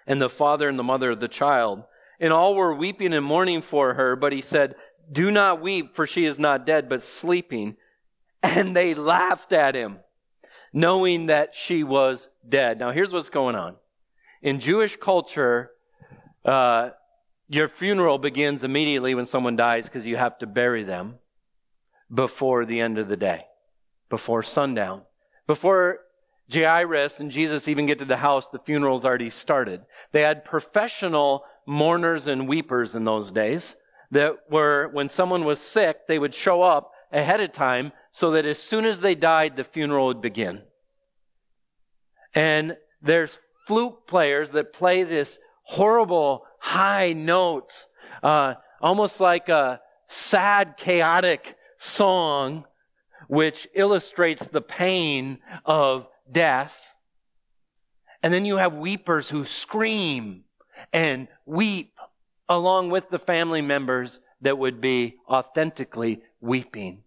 [0.07, 1.85] and the father and the mother of the child.
[2.21, 4.77] And all were weeping and mourning for her, but he said,
[5.11, 7.77] Do not weep, for she is not dead, but sleeping.
[8.45, 10.01] And they laughed at him
[10.73, 12.79] knowing that she was dead.
[12.79, 13.77] Now, here's what's going on.
[14.41, 15.71] In Jewish culture,
[16.45, 16.91] uh,
[17.49, 21.17] your funeral begins immediately when someone dies because you have to bury them
[22.13, 23.45] before the end of the day,
[24.13, 25.01] before sundown.
[25.47, 26.01] Before
[26.53, 29.81] Jairus and Jesus even get to the house, the funeral's already started.
[30.13, 33.75] They had professional mourners and weepers in those days
[34.11, 38.45] that were, when someone was sick, they would show up ahead of time so that
[38.45, 40.61] as soon as they died, the funeral would begin.
[42.35, 47.89] And there's flute players that play this horrible high notes,
[48.23, 52.67] uh, almost like a sad, chaotic song,
[53.33, 56.95] which illustrates the pain of death.
[58.23, 60.45] And then you have weepers who scream
[60.93, 61.95] and weep
[62.47, 67.05] along with the family members that would be authentically weeping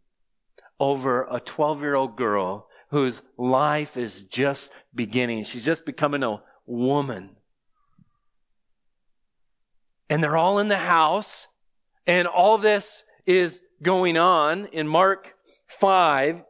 [0.79, 5.43] over a 12 year old girl whose life is just beginning.
[5.43, 7.35] She's just becoming a woman.
[10.09, 11.49] And they're all in the house,
[12.07, 14.65] and all this is going on.
[14.67, 15.34] In Mark
[15.67, 16.41] 5,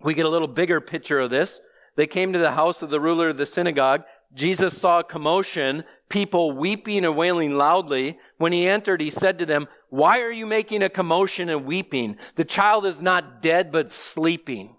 [0.00, 1.60] we get a little bigger picture of this.
[1.96, 4.02] They came to the house of the ruler of the synagogue.
[4.34, 8.18] Jesus saw a commotion, people weeping and wailing loudly.
[8.36, 12.16] When he entered, he said to them, Why are you making a commotion and weeping?
[12.34, 14.76] The child is not dead, but sleeping.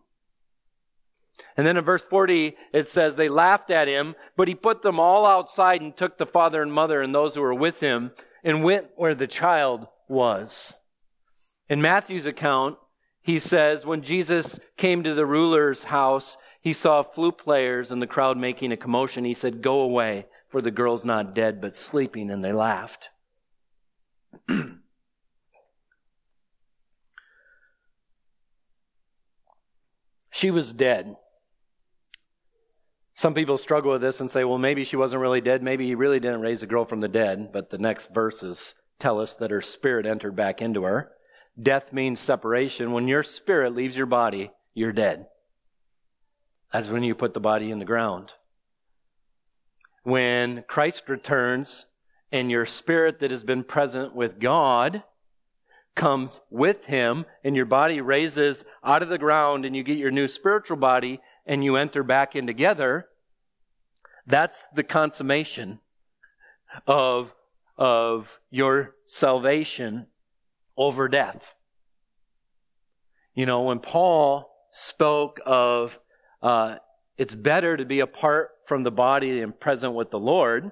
[1.55, 4.99] And then in verse 40, it says, They laughed at him, but he put them
[4.99, 8.11] all outside and took the father and mother and those who were with him
[8.43, 10.75] and went where the child was.
[11.67, 12.77] In Matthew's account,
[13.27, 18.07] he says, When Jesus came to the ruler's house, he saw flute players and the
[18.07, 19.25] crowd making a commotion.
[19.25, 22.31] He said, Go away, for the girl's not dead, but sleeping.
[22.31, 23.09] And they laughed.
[30.31, 31.17] she was dead.
[33.15, 35.61] Some people struggle with this and say, well, maybe she wasn't really dead.
[35.61, 37.51] Maybe he really didn't raise the girl from the dead.
[37.51, 41.11] But the next verses tell us that her spirit entered back into her.
[41.61, 42.91] Death means separation.
[42.91, 45.27] When your spirit leaves your body, you're dead.
[46.71, 48.33] That's when you put the body in the ground.
[50.03, 51.87] When Christ returns
[52.31, 55.03] and your spirit that has been present with God
[55.95, 60.11] comes with him and your body raises out of the ground and you get your
[60.11, 63.07] new spiritual body, and you enter back in together,
[64.27, 65.79] that's the consummation
[66.85, 67.33] of,
[67.77, 70.07] of your salvation
[70.77, 71.55] over death.
[73.33, 75.99] You know, when Paul spoke of
[76.41, 76.77] uh,
[77.17, 80.71] it's better to be apart from the body and present with the Lord,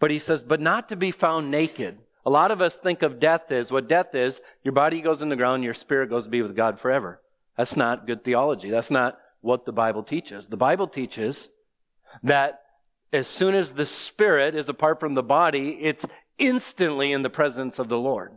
[0.00, 1.98] but he says, but not to be found naked.
[2.26, 5.28] A lot of us think of death as what death is your body goes in
[5.28, 7.20] the ground, your spirit goes to be with God forever.
[7.56, 8.70] That's not good theology.
[8.70, 10.46] That's not what the Bible teaches.
[10.46, 11.48] The Bible teaches
[12.22, 12.60] that
[13.12, 16.04] as soon as the spirit is apart from the body, it's
[16.38, 18.32] instantly in the presence of the Lord.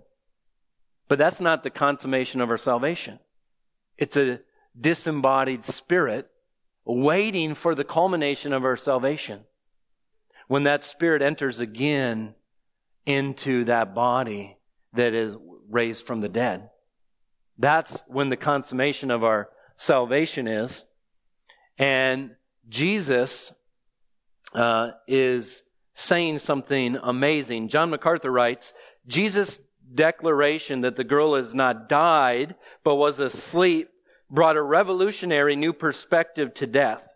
[1.08, 3.20] But that's not the consummation of our salvation.
[3.98, 4.42] It's a
[4.80, 6.30] disembodied spirit
[6.86, 9.42] waiting for the culmination of our salvation.
[10.48, 12.36] When that spirit enters again
[13.06, 14.58] into that body
[14.94, 15.38] that is
[15.70, 16.70] raised from the dead.
[17.58, 20.86] That's when the consummation of our salvation is.
[21.78, 22.32] And
[22.70, 23.54] Jesus
[24.54, 27.70] uh, is saying something amazing.
[27.70, 28.74] John MacArthur writes,
[29.08, 29.60] Jesus'
[29.94, 33.90] declaration that the girl has not died, but was asleep,
[34.30, 37.08] brought a revolutionary new perspective to death.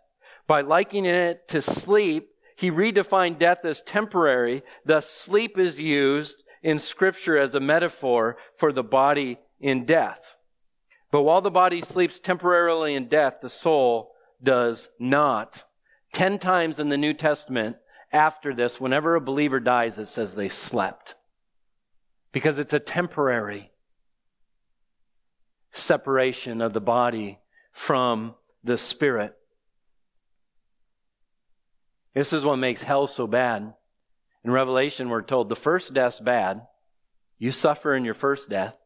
[0.46, 4.62] By likening it to sleep, he redefined death as temporary.
[4.84, 10.36] Thus, sleep is used in Scripture as a metaphor for the body in death.
[11.10, 14.12] But while the body sleeps temporarily in death, the soul
[14.42, 15.64] does not.
[16.12, 17.76] Ten times in the New Testament,
[18.12, 21.14] after this, whenever a believer dies, it says they slept.
[22.32, 23.70] Because it's a temporary
[25.72, 27.38] separation of the body
[27.70, 29.36] from the spirit.
[32.14, 33.74] This is what makes hell so bad.
[34.44, 36.66] In Revelation, we're told the first death's bad.
[37.38, 38.76] You suffer in your first death.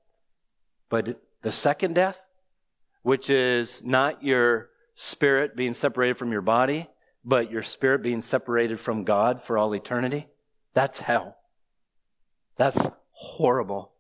[0.89, 2.19] But the second death,
[3.03, 6.89] which is not your spirit being separated from your body,
[7.25, 10.29] but your spirit being separated from God for all eternity,
[10.75, 11.37] that's hell.
[12.57, 13.93] That's horrible.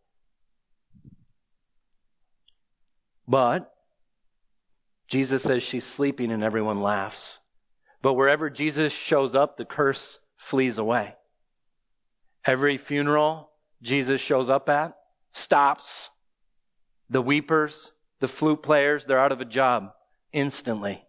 [3.27, 3.73] But
[5.09, 7.41] Jesus says she's sleeping and everyone laughs.
[8.03, 11.15] But wherever Jesus shows up, the curse flees away.
[12.45, 13.51] Every funeral
[13.83, 14.95] Jesus shows up at
[15.33, 16.11] stops.
[17.09, 19.93] The weepers, the flute players, they're out of a job
[20.33, 21.03] instantly.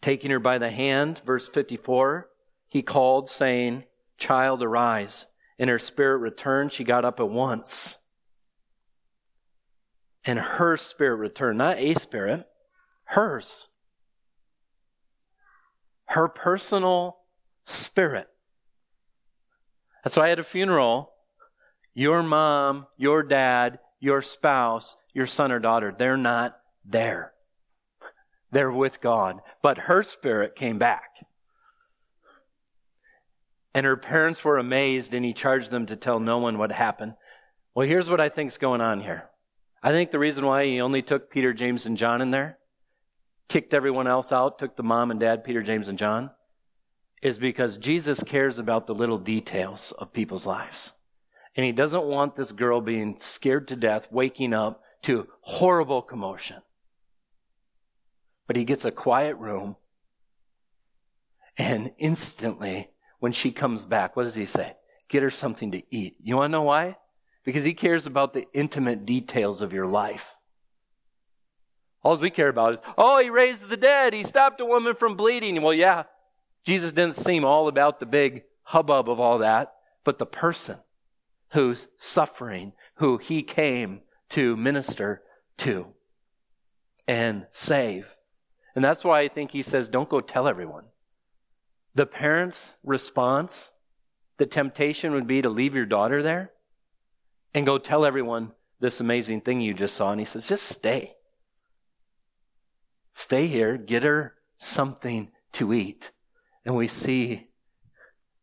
[0.00, 2.28] Taking her by the hand, verse 54,
[2.68, 3.84] he called, saying,
[4.22, 5.26] Child, arise.
[5.58, 6.70] And her spirit returned.
[6.70, 7.98] She got up at once.
[10.24, 12.46] And her spirit returned, not a spirit
[13.06, 13.66] hers.
[16.04, 17.16] Her personal
[17.64, 18.28] spirit.
[20.04, 21.10] That's why at a funeral,
[21.92, 27.32] your mom, your dad, your spouse, your son or daughter, they're not there.
[28.52, 29.40] They're with God.
[29.64, 31.10] But her spirit came back.
[33.74, 37.14] And her parents were amazed, and he charged them to tell no one what happened.
[37.74, 39.30] Well, here's what I think's going on here.
[39.82, 42.58] I think the reason why he only took Peter, James, and John in there
[43.48, 46.30] kicked everyone else out, took the mom and dad, Peter, James, and John,
[47.22, 50.94] is because Jesus cares about the little details of people's lives.
[51.54, 56.62] And he doesn't want this girl being scared to death, waking up to horrible commotion.
[58.46, 59.76] But he gets a quiet room,
[61.58, 62.88] and instantly,
[63.22, 64.74] when she comes back, what does he say?
[65.08, 66.16] Get her something to eat.
[66.24, 66.96] You want to know why?
[67.44, 70.34] Because he cares about the intimate details of your life.
[72.02, 74.12] All we care about is, oh, he raised the dead.
[74.12, 75.62] He stopped a woman from bleeding.
[75.62, 76.02] Well, yeah,
[76.64, 80.78] Jesus didn't seem all about the big hubbub of all that, but the person
[81.52, 84.00] who's suffering, who he came
[84.30, 85.22] to minister
[85.58, 85.86] to
[87.06, 88.16] and save.
[88.74, 90.86] And that's why I think he says, don't go tell everyone.
[91.94, 93.72] The parent's response,
[94.38, 96.52] the temptation would be to leave your daughter there
[97.54, 100.10] and go tell everyone this amazing thing you just saw.
[100.10, 101.14] And he says, just stay.
[103.14, 106.10] Stay here, get her something to eat.
[106.64, 107.48] And we see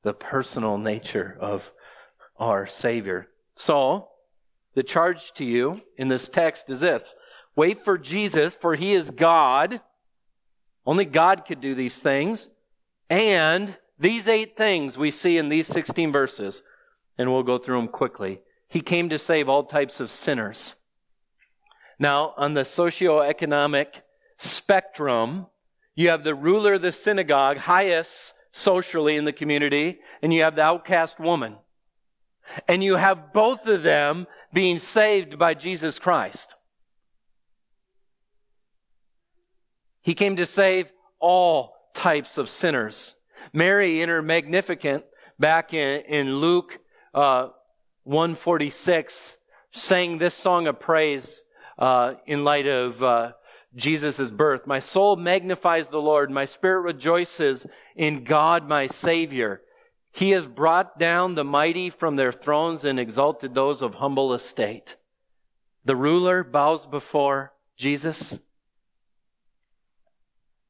[0.04, 1.72] the personal nature of
[2.38, 3.28] our Savior.
[3.56, 4.10] So,
[4.76, 7.16] the charge to you in this text is this
[7.56, 9.82] wait for Jesus, for he is God.
[10.86, 12.50] Only God could do these things.
[13.10, 16.64] And these eight things we see in these 16 verses,
[17.18, 18.42] and we'll go through them quickly.
[18.68, 20.76] He came to save all types of sinners.
[21.98, 23.88] Now, on the socioeconomic
[24.40, 25.48] spectrum.
[25.96, 30.56] You have the ruler of the synagogue, highest socially in the community, and you have
[30.56, 31.58] the outcast woman.
[32.68, 36.56] And you have both of them being saved by Jesus Christ.
[40.02, 40.88] He came to save
[41.20, 43.18] all types of sinners.
[43.52, 45.06] Mary in her Magnificat
[45.38, 46.80] back in, in Luke
[47.14, 47.50] uh,
[48.06, 49.38] 146
[49.72, 51.44] sang this song of praise
[51.78, 53.34] uh, in light of uh,
[53.76, 54.66] Jesus' birth.
[54.66, 56.32] My soul magnifies the Lord.
[56.32, 59.62] My spirit rejoices in God my Savior.
[60.12, 64.96] He has brought down the mighty from their thrones and exalted those of humble estate.
[65.84, 68.40] The ruler bows before Jesus,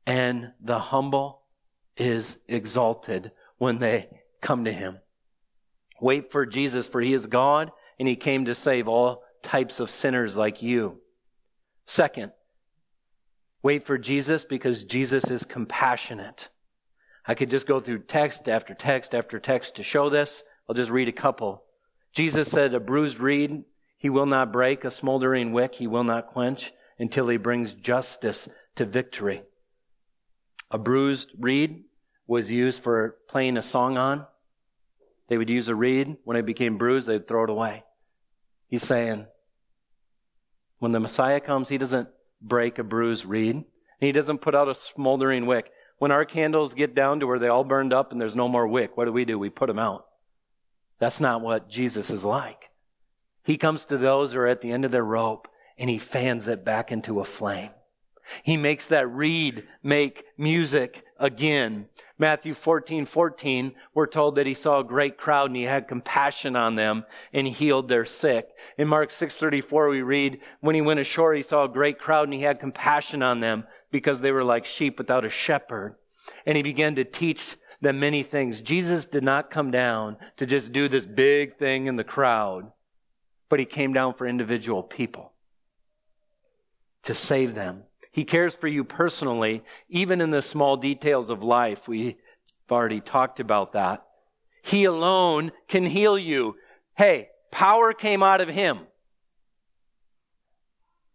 [0.09, 1.43] and the humble
[1.95, 4.09] is exalted when they
[4.41, 4.97] come to him.
[6.01, 9.91] Wait for Jesus, for he is God, and he came to save all types of
[9.91, 10.99] sinners like you.
[11.85, 12.31] Second,
[13.61, 16.49] wait for Jesus because Jesus is compassionate.
[17.27, 20.41] I could just go through text after text after text to show this.
[20.67, 21.63] I'll just read a couple.
[22.13, 23.63] Jesus said, A bruised reed
[23.99, 28.49] he will not break, a smoldering wick he will not quench until he brings justice
[28.77, 29.43] to victory.
[30.71, 31.85] A bruised reed
[32.27, 34.25] was used for playing a song on.
[35.27, 36.17] They would use a reed.
[36.23, 37.83] When it became bruised, they'd throw it away.
[38.67, 39.25] He's saying,
[40.77, 42.07] when the Messiah comes, he doesn't
[42.41, 43.65] break a bruised reed.
[43.99, 45.71] He doesn't put out a smoldering wick.
[45.97, 48.67] When our candles get down to where they all burned up and there's no more
[48.67, 49.37] wick, what do we do?
[49.37, 50.05] We put them out.
[50.99, 52.69] That's not what Jesus is like.
[53.43, 55.47] He comes to those who are at the end of their rope
[55.77, 57.71] and he fans it back into a flame.
[58.43, 61.87] He makes that reed make music again.
[62.17, 66.55] Matthew 14, 14, we're told that he saw a great crowd and he had compassion
[66.55, 68.49] on them and healed their sick.
[68.77, 72.33] In Mark 6:34 we read, when he went ashore he saw a great crowd and
[72.33, 75.95] he had compassion on them because they were like sheep without a shepherd.
[76.45, 78.59] And he began to teach them many things.
[78.61, 82.71] Jesus did not come down to just do this big thing in the crowd,
[83.47, 85.31] but he came down for individual people
[87.03, 87.83] to save them
[88.19, 91.87] he cares for you personally, even in the small details of life.
[91.87, 92.15] We've
[92.69, 94.05] already talked about that.
[94.61, 96.57] He alone can heal you.
[96.97, 98.79] Hey, power came out of him.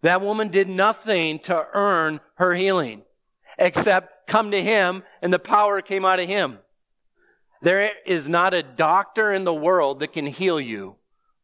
[0.00, 3.02] That woman did nothing to earn her healing
[3.59, 6.59] except come to him and the power came out of him.
[7.61, 10.96] There is not a doctor in the world that can heal you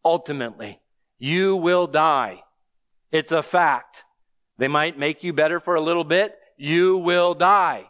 [0.02, 0.80] ultimately.
[1.18, 2.44] You will die.
[3.12, 4.04] It's a fact.
[4.60, 6.38] They might make you better for a little bit.
[6.58, 7.86] You will die.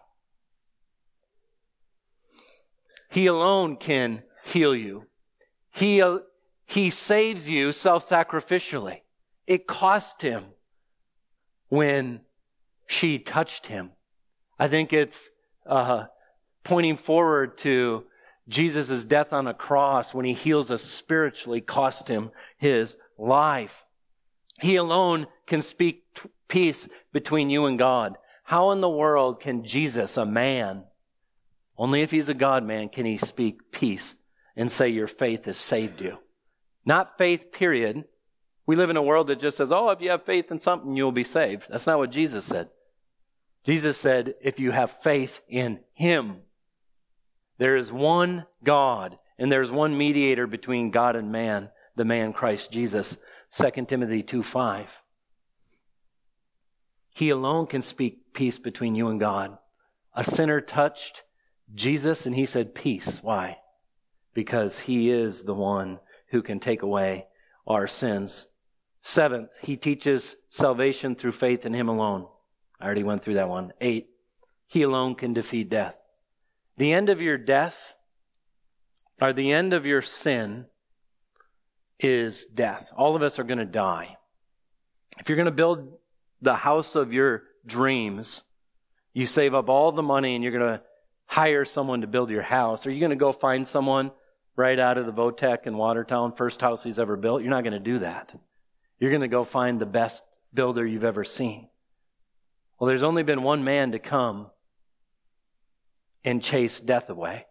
[3.10, 5.06] He alone can heal you.
[5.72, 6.00] He,
[6.66, 9.00] he saves you self-sacrificially.
[9.48, 10.44] It cost him
[11.70, 12.20] when
[12.86, 13.90] she touched him.
[14.56, 15.28] I think it's
[15.66, 16.04] uh,
[16.62, 18.04] pointing forward to
[18.48, 23.84] Jesus' death on a cross when he heals us spiritually cost him his life.
[24.60, 26.04] He alone can speak
[26.50, 28.16] peace between you and God.
[28.44, 30.84] How in the world can Jesus, a man,
[31.78, 34.14] only if he's a God man, can he speak peace
[34.54, 36.18] and say your faith has saved you?
[36.84, 38.04] Not faith, period.
[38.66, 40.94] We live in a world that just says, oh, if you have faith in something,
[40.94, 41.64] you'll be saved.
[41.70, 42.68] That's not what Jesus said.
[43.64, 46.38] Jesus said, if you have faith in him,
[47.58, 52.70] there is one God and there's one mediator between God and man, the man Christ
[52.70, 53.16] Jesus.
[53.54, 54.90] 2 Timothy 2 5.
[57.20, 59.58] He alone can speak peace between you and God.
[60.14, 61.22] A sinner touched
[61.74, 63.22] Jesus and he said, Peace.
[63.22, 63.58] Why?
[64.32, 66.00] Because he is the one
[66.30, 67.26] who can take away
[67.66, 68.48] our sins.
[69.02, 72.26] Seventh, he teaches salvation through faith in him alone.
[72.80, 73.74] I already went through that one.
[73.82, 74.08] Eight,
[74.66, 75.96] he alone can defeat death.
[76.78, 77.92] The end of your death,
[79.20, 80.64] or the end of your sin,
[81.98, 82.90] is death.
[82.96, 84.16] All of us are going to die.
[85.18, 85.98] If you're going to build
[86.42, 88.44] the house of your dreams,
[89.12, 90.82] you save up all the money and you're going to
[91.26, 92.86] hire someone to build your house.
[92.86, 94.10] Are you going to go find someone
[94.56, 97.42] right out of the Votech in Watertown, first house he's ever built?
[97.42, 98.34] You're not going to do that.
[98.98, 100.22] You're going to go find the best
[100.52, 101.68] builder you've ever seen.
[102.78, 104.48] Well, there's only been one man to come
[106.24, 107.46] and chase death away.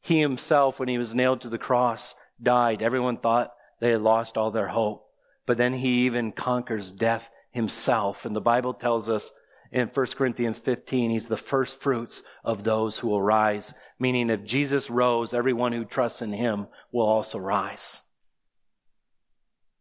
[0.00, 2.82] He himself, when he was nailed to the cross, died.
[2.82, 5.06] Everyone thought they had lost all their hope.
[5.46, 8.24] But then he even conquers death himself.
[8.24, 9.32] And the Bible tells us
[9.70, 13.74] in 1 Corinthians 15, he's the first fruits of those who will rise.
[13.98, 18.02] Meaning, if Jesus rose, everyone who trusts in him will also rise.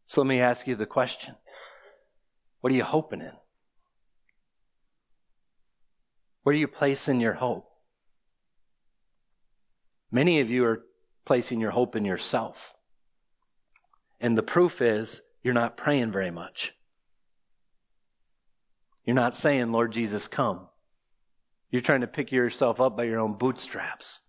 [0.06, 1.36] So let me ask you the question
[2.62, 3.32] What are you hoping in?
[6.44, 7.70] Where are you placing your hope?
[10.12, 10.86] Many of you are
[11.26, 12.74] placing your hope in yourself.
[14.22, 16.74] And the proof is you're not praying very much.
[19.08, 20.68] You're not saying, Lord Jesus, come.
[21.72, 24.20] You're trying to pick yourself up by your own bootstraps.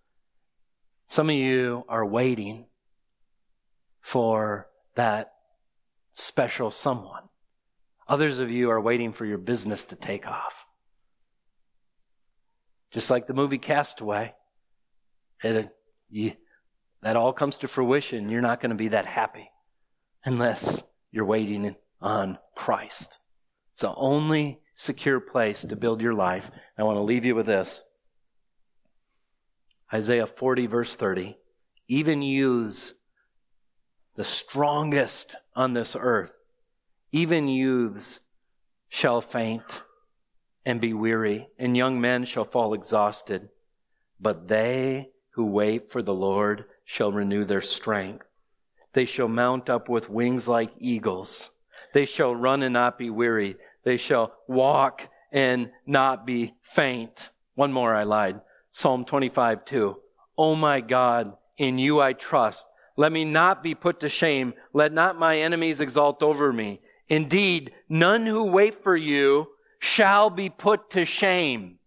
[1.09, 2.67] Some of you are waiting
[4.01, 5.33] for that
[6.15, 7.25] special someone.
[8.07, 10.55] Others of you are waiting for your business to take off.
[12.93, 14.33] Just like the movie Castaway.
[15.43, 15.71] It,
[16.09, 16.35] you,
[17.03, 18.29] that all comes to fruition.
[18.29, 19.51] You're not going to be that happy
[20.25, 23.19] unless you're waiting on Christ.
[23.73, 26.51] It's the only secure place to build your life.
[26.79, 27.83] I want to leave you with this.
[29.93, 31.37] Isaiah 40, verse 30.
[31.89, 32.95] Even youths,
[34.15, 36.33] the strongest on this earth,
[37.11, 38.21] even youths
[38.89, 39.83] shall faint
[40.65, 43.49] and be weary, and young men shall fall exhausted.
[44.21, 48.27] But they who wait for the Lord shall renew their strength.
[48.93, 51.51] They shall mount up with wings like eagles.
[51.95, 53.57] They shall run and not be weary.
[53.85, 57.31] They shall walk and not be faint.
[57.55, 58.41] One more, I lied.
[58.73, 59.97] Psalm 25, 2.
[60.37, 62.67] Oh my God, in you I trust.
[62.97, 64.55] Let me not be put to shame.
[64.73, 66.81] Let not my enemies exalt over me.
[67.09, 69.49] Indeed, none who wait for you
[69.79, 71.79] shall be put to shame.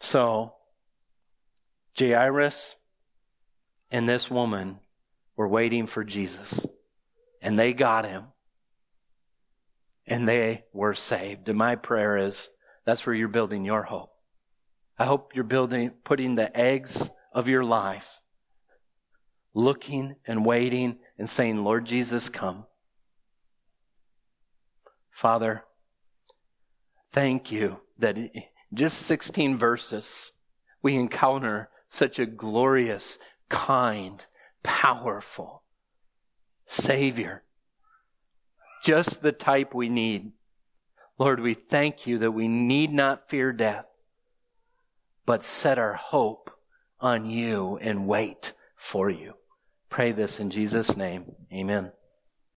[0.00, 0.54] So,
[1.98, 2.76] Jairus
[3.90, 4.80] and this woman
[5.36, 6.66] were waiting for Jesus,
[7.40, 8.24] and they got him,
[10.06, 11.48] and they were saved.
[11.48, 12.50] And my prayer is
[12.84, 14.10] that's where you're building your hope.
[14.98, 18.20] I hope you're building, putting the eggs of your life,
[19.54, 22.66] looking and waiting and saying, Lord Jesus, come.
[25.10, 25.64] Father,
[27.10, 28.16] thank you that
[28.74, 30.32] just 16 verses,
[30.82, 34.24] we encounter such a glorious, kind,
[34.62, 35.62] powerful
[36.66, 37.42] Savior.
[38.82, 40.32] Just the type we need.
[41.18, 43.86] Lord, we thank you that we need not fear death,
[45.24, 46.50] but set our hope
[47.00, 49.34] on you and wait for you.
[49.88, 51.32] Pray this in Jesus' name.
[51.52, 51.92] Amen.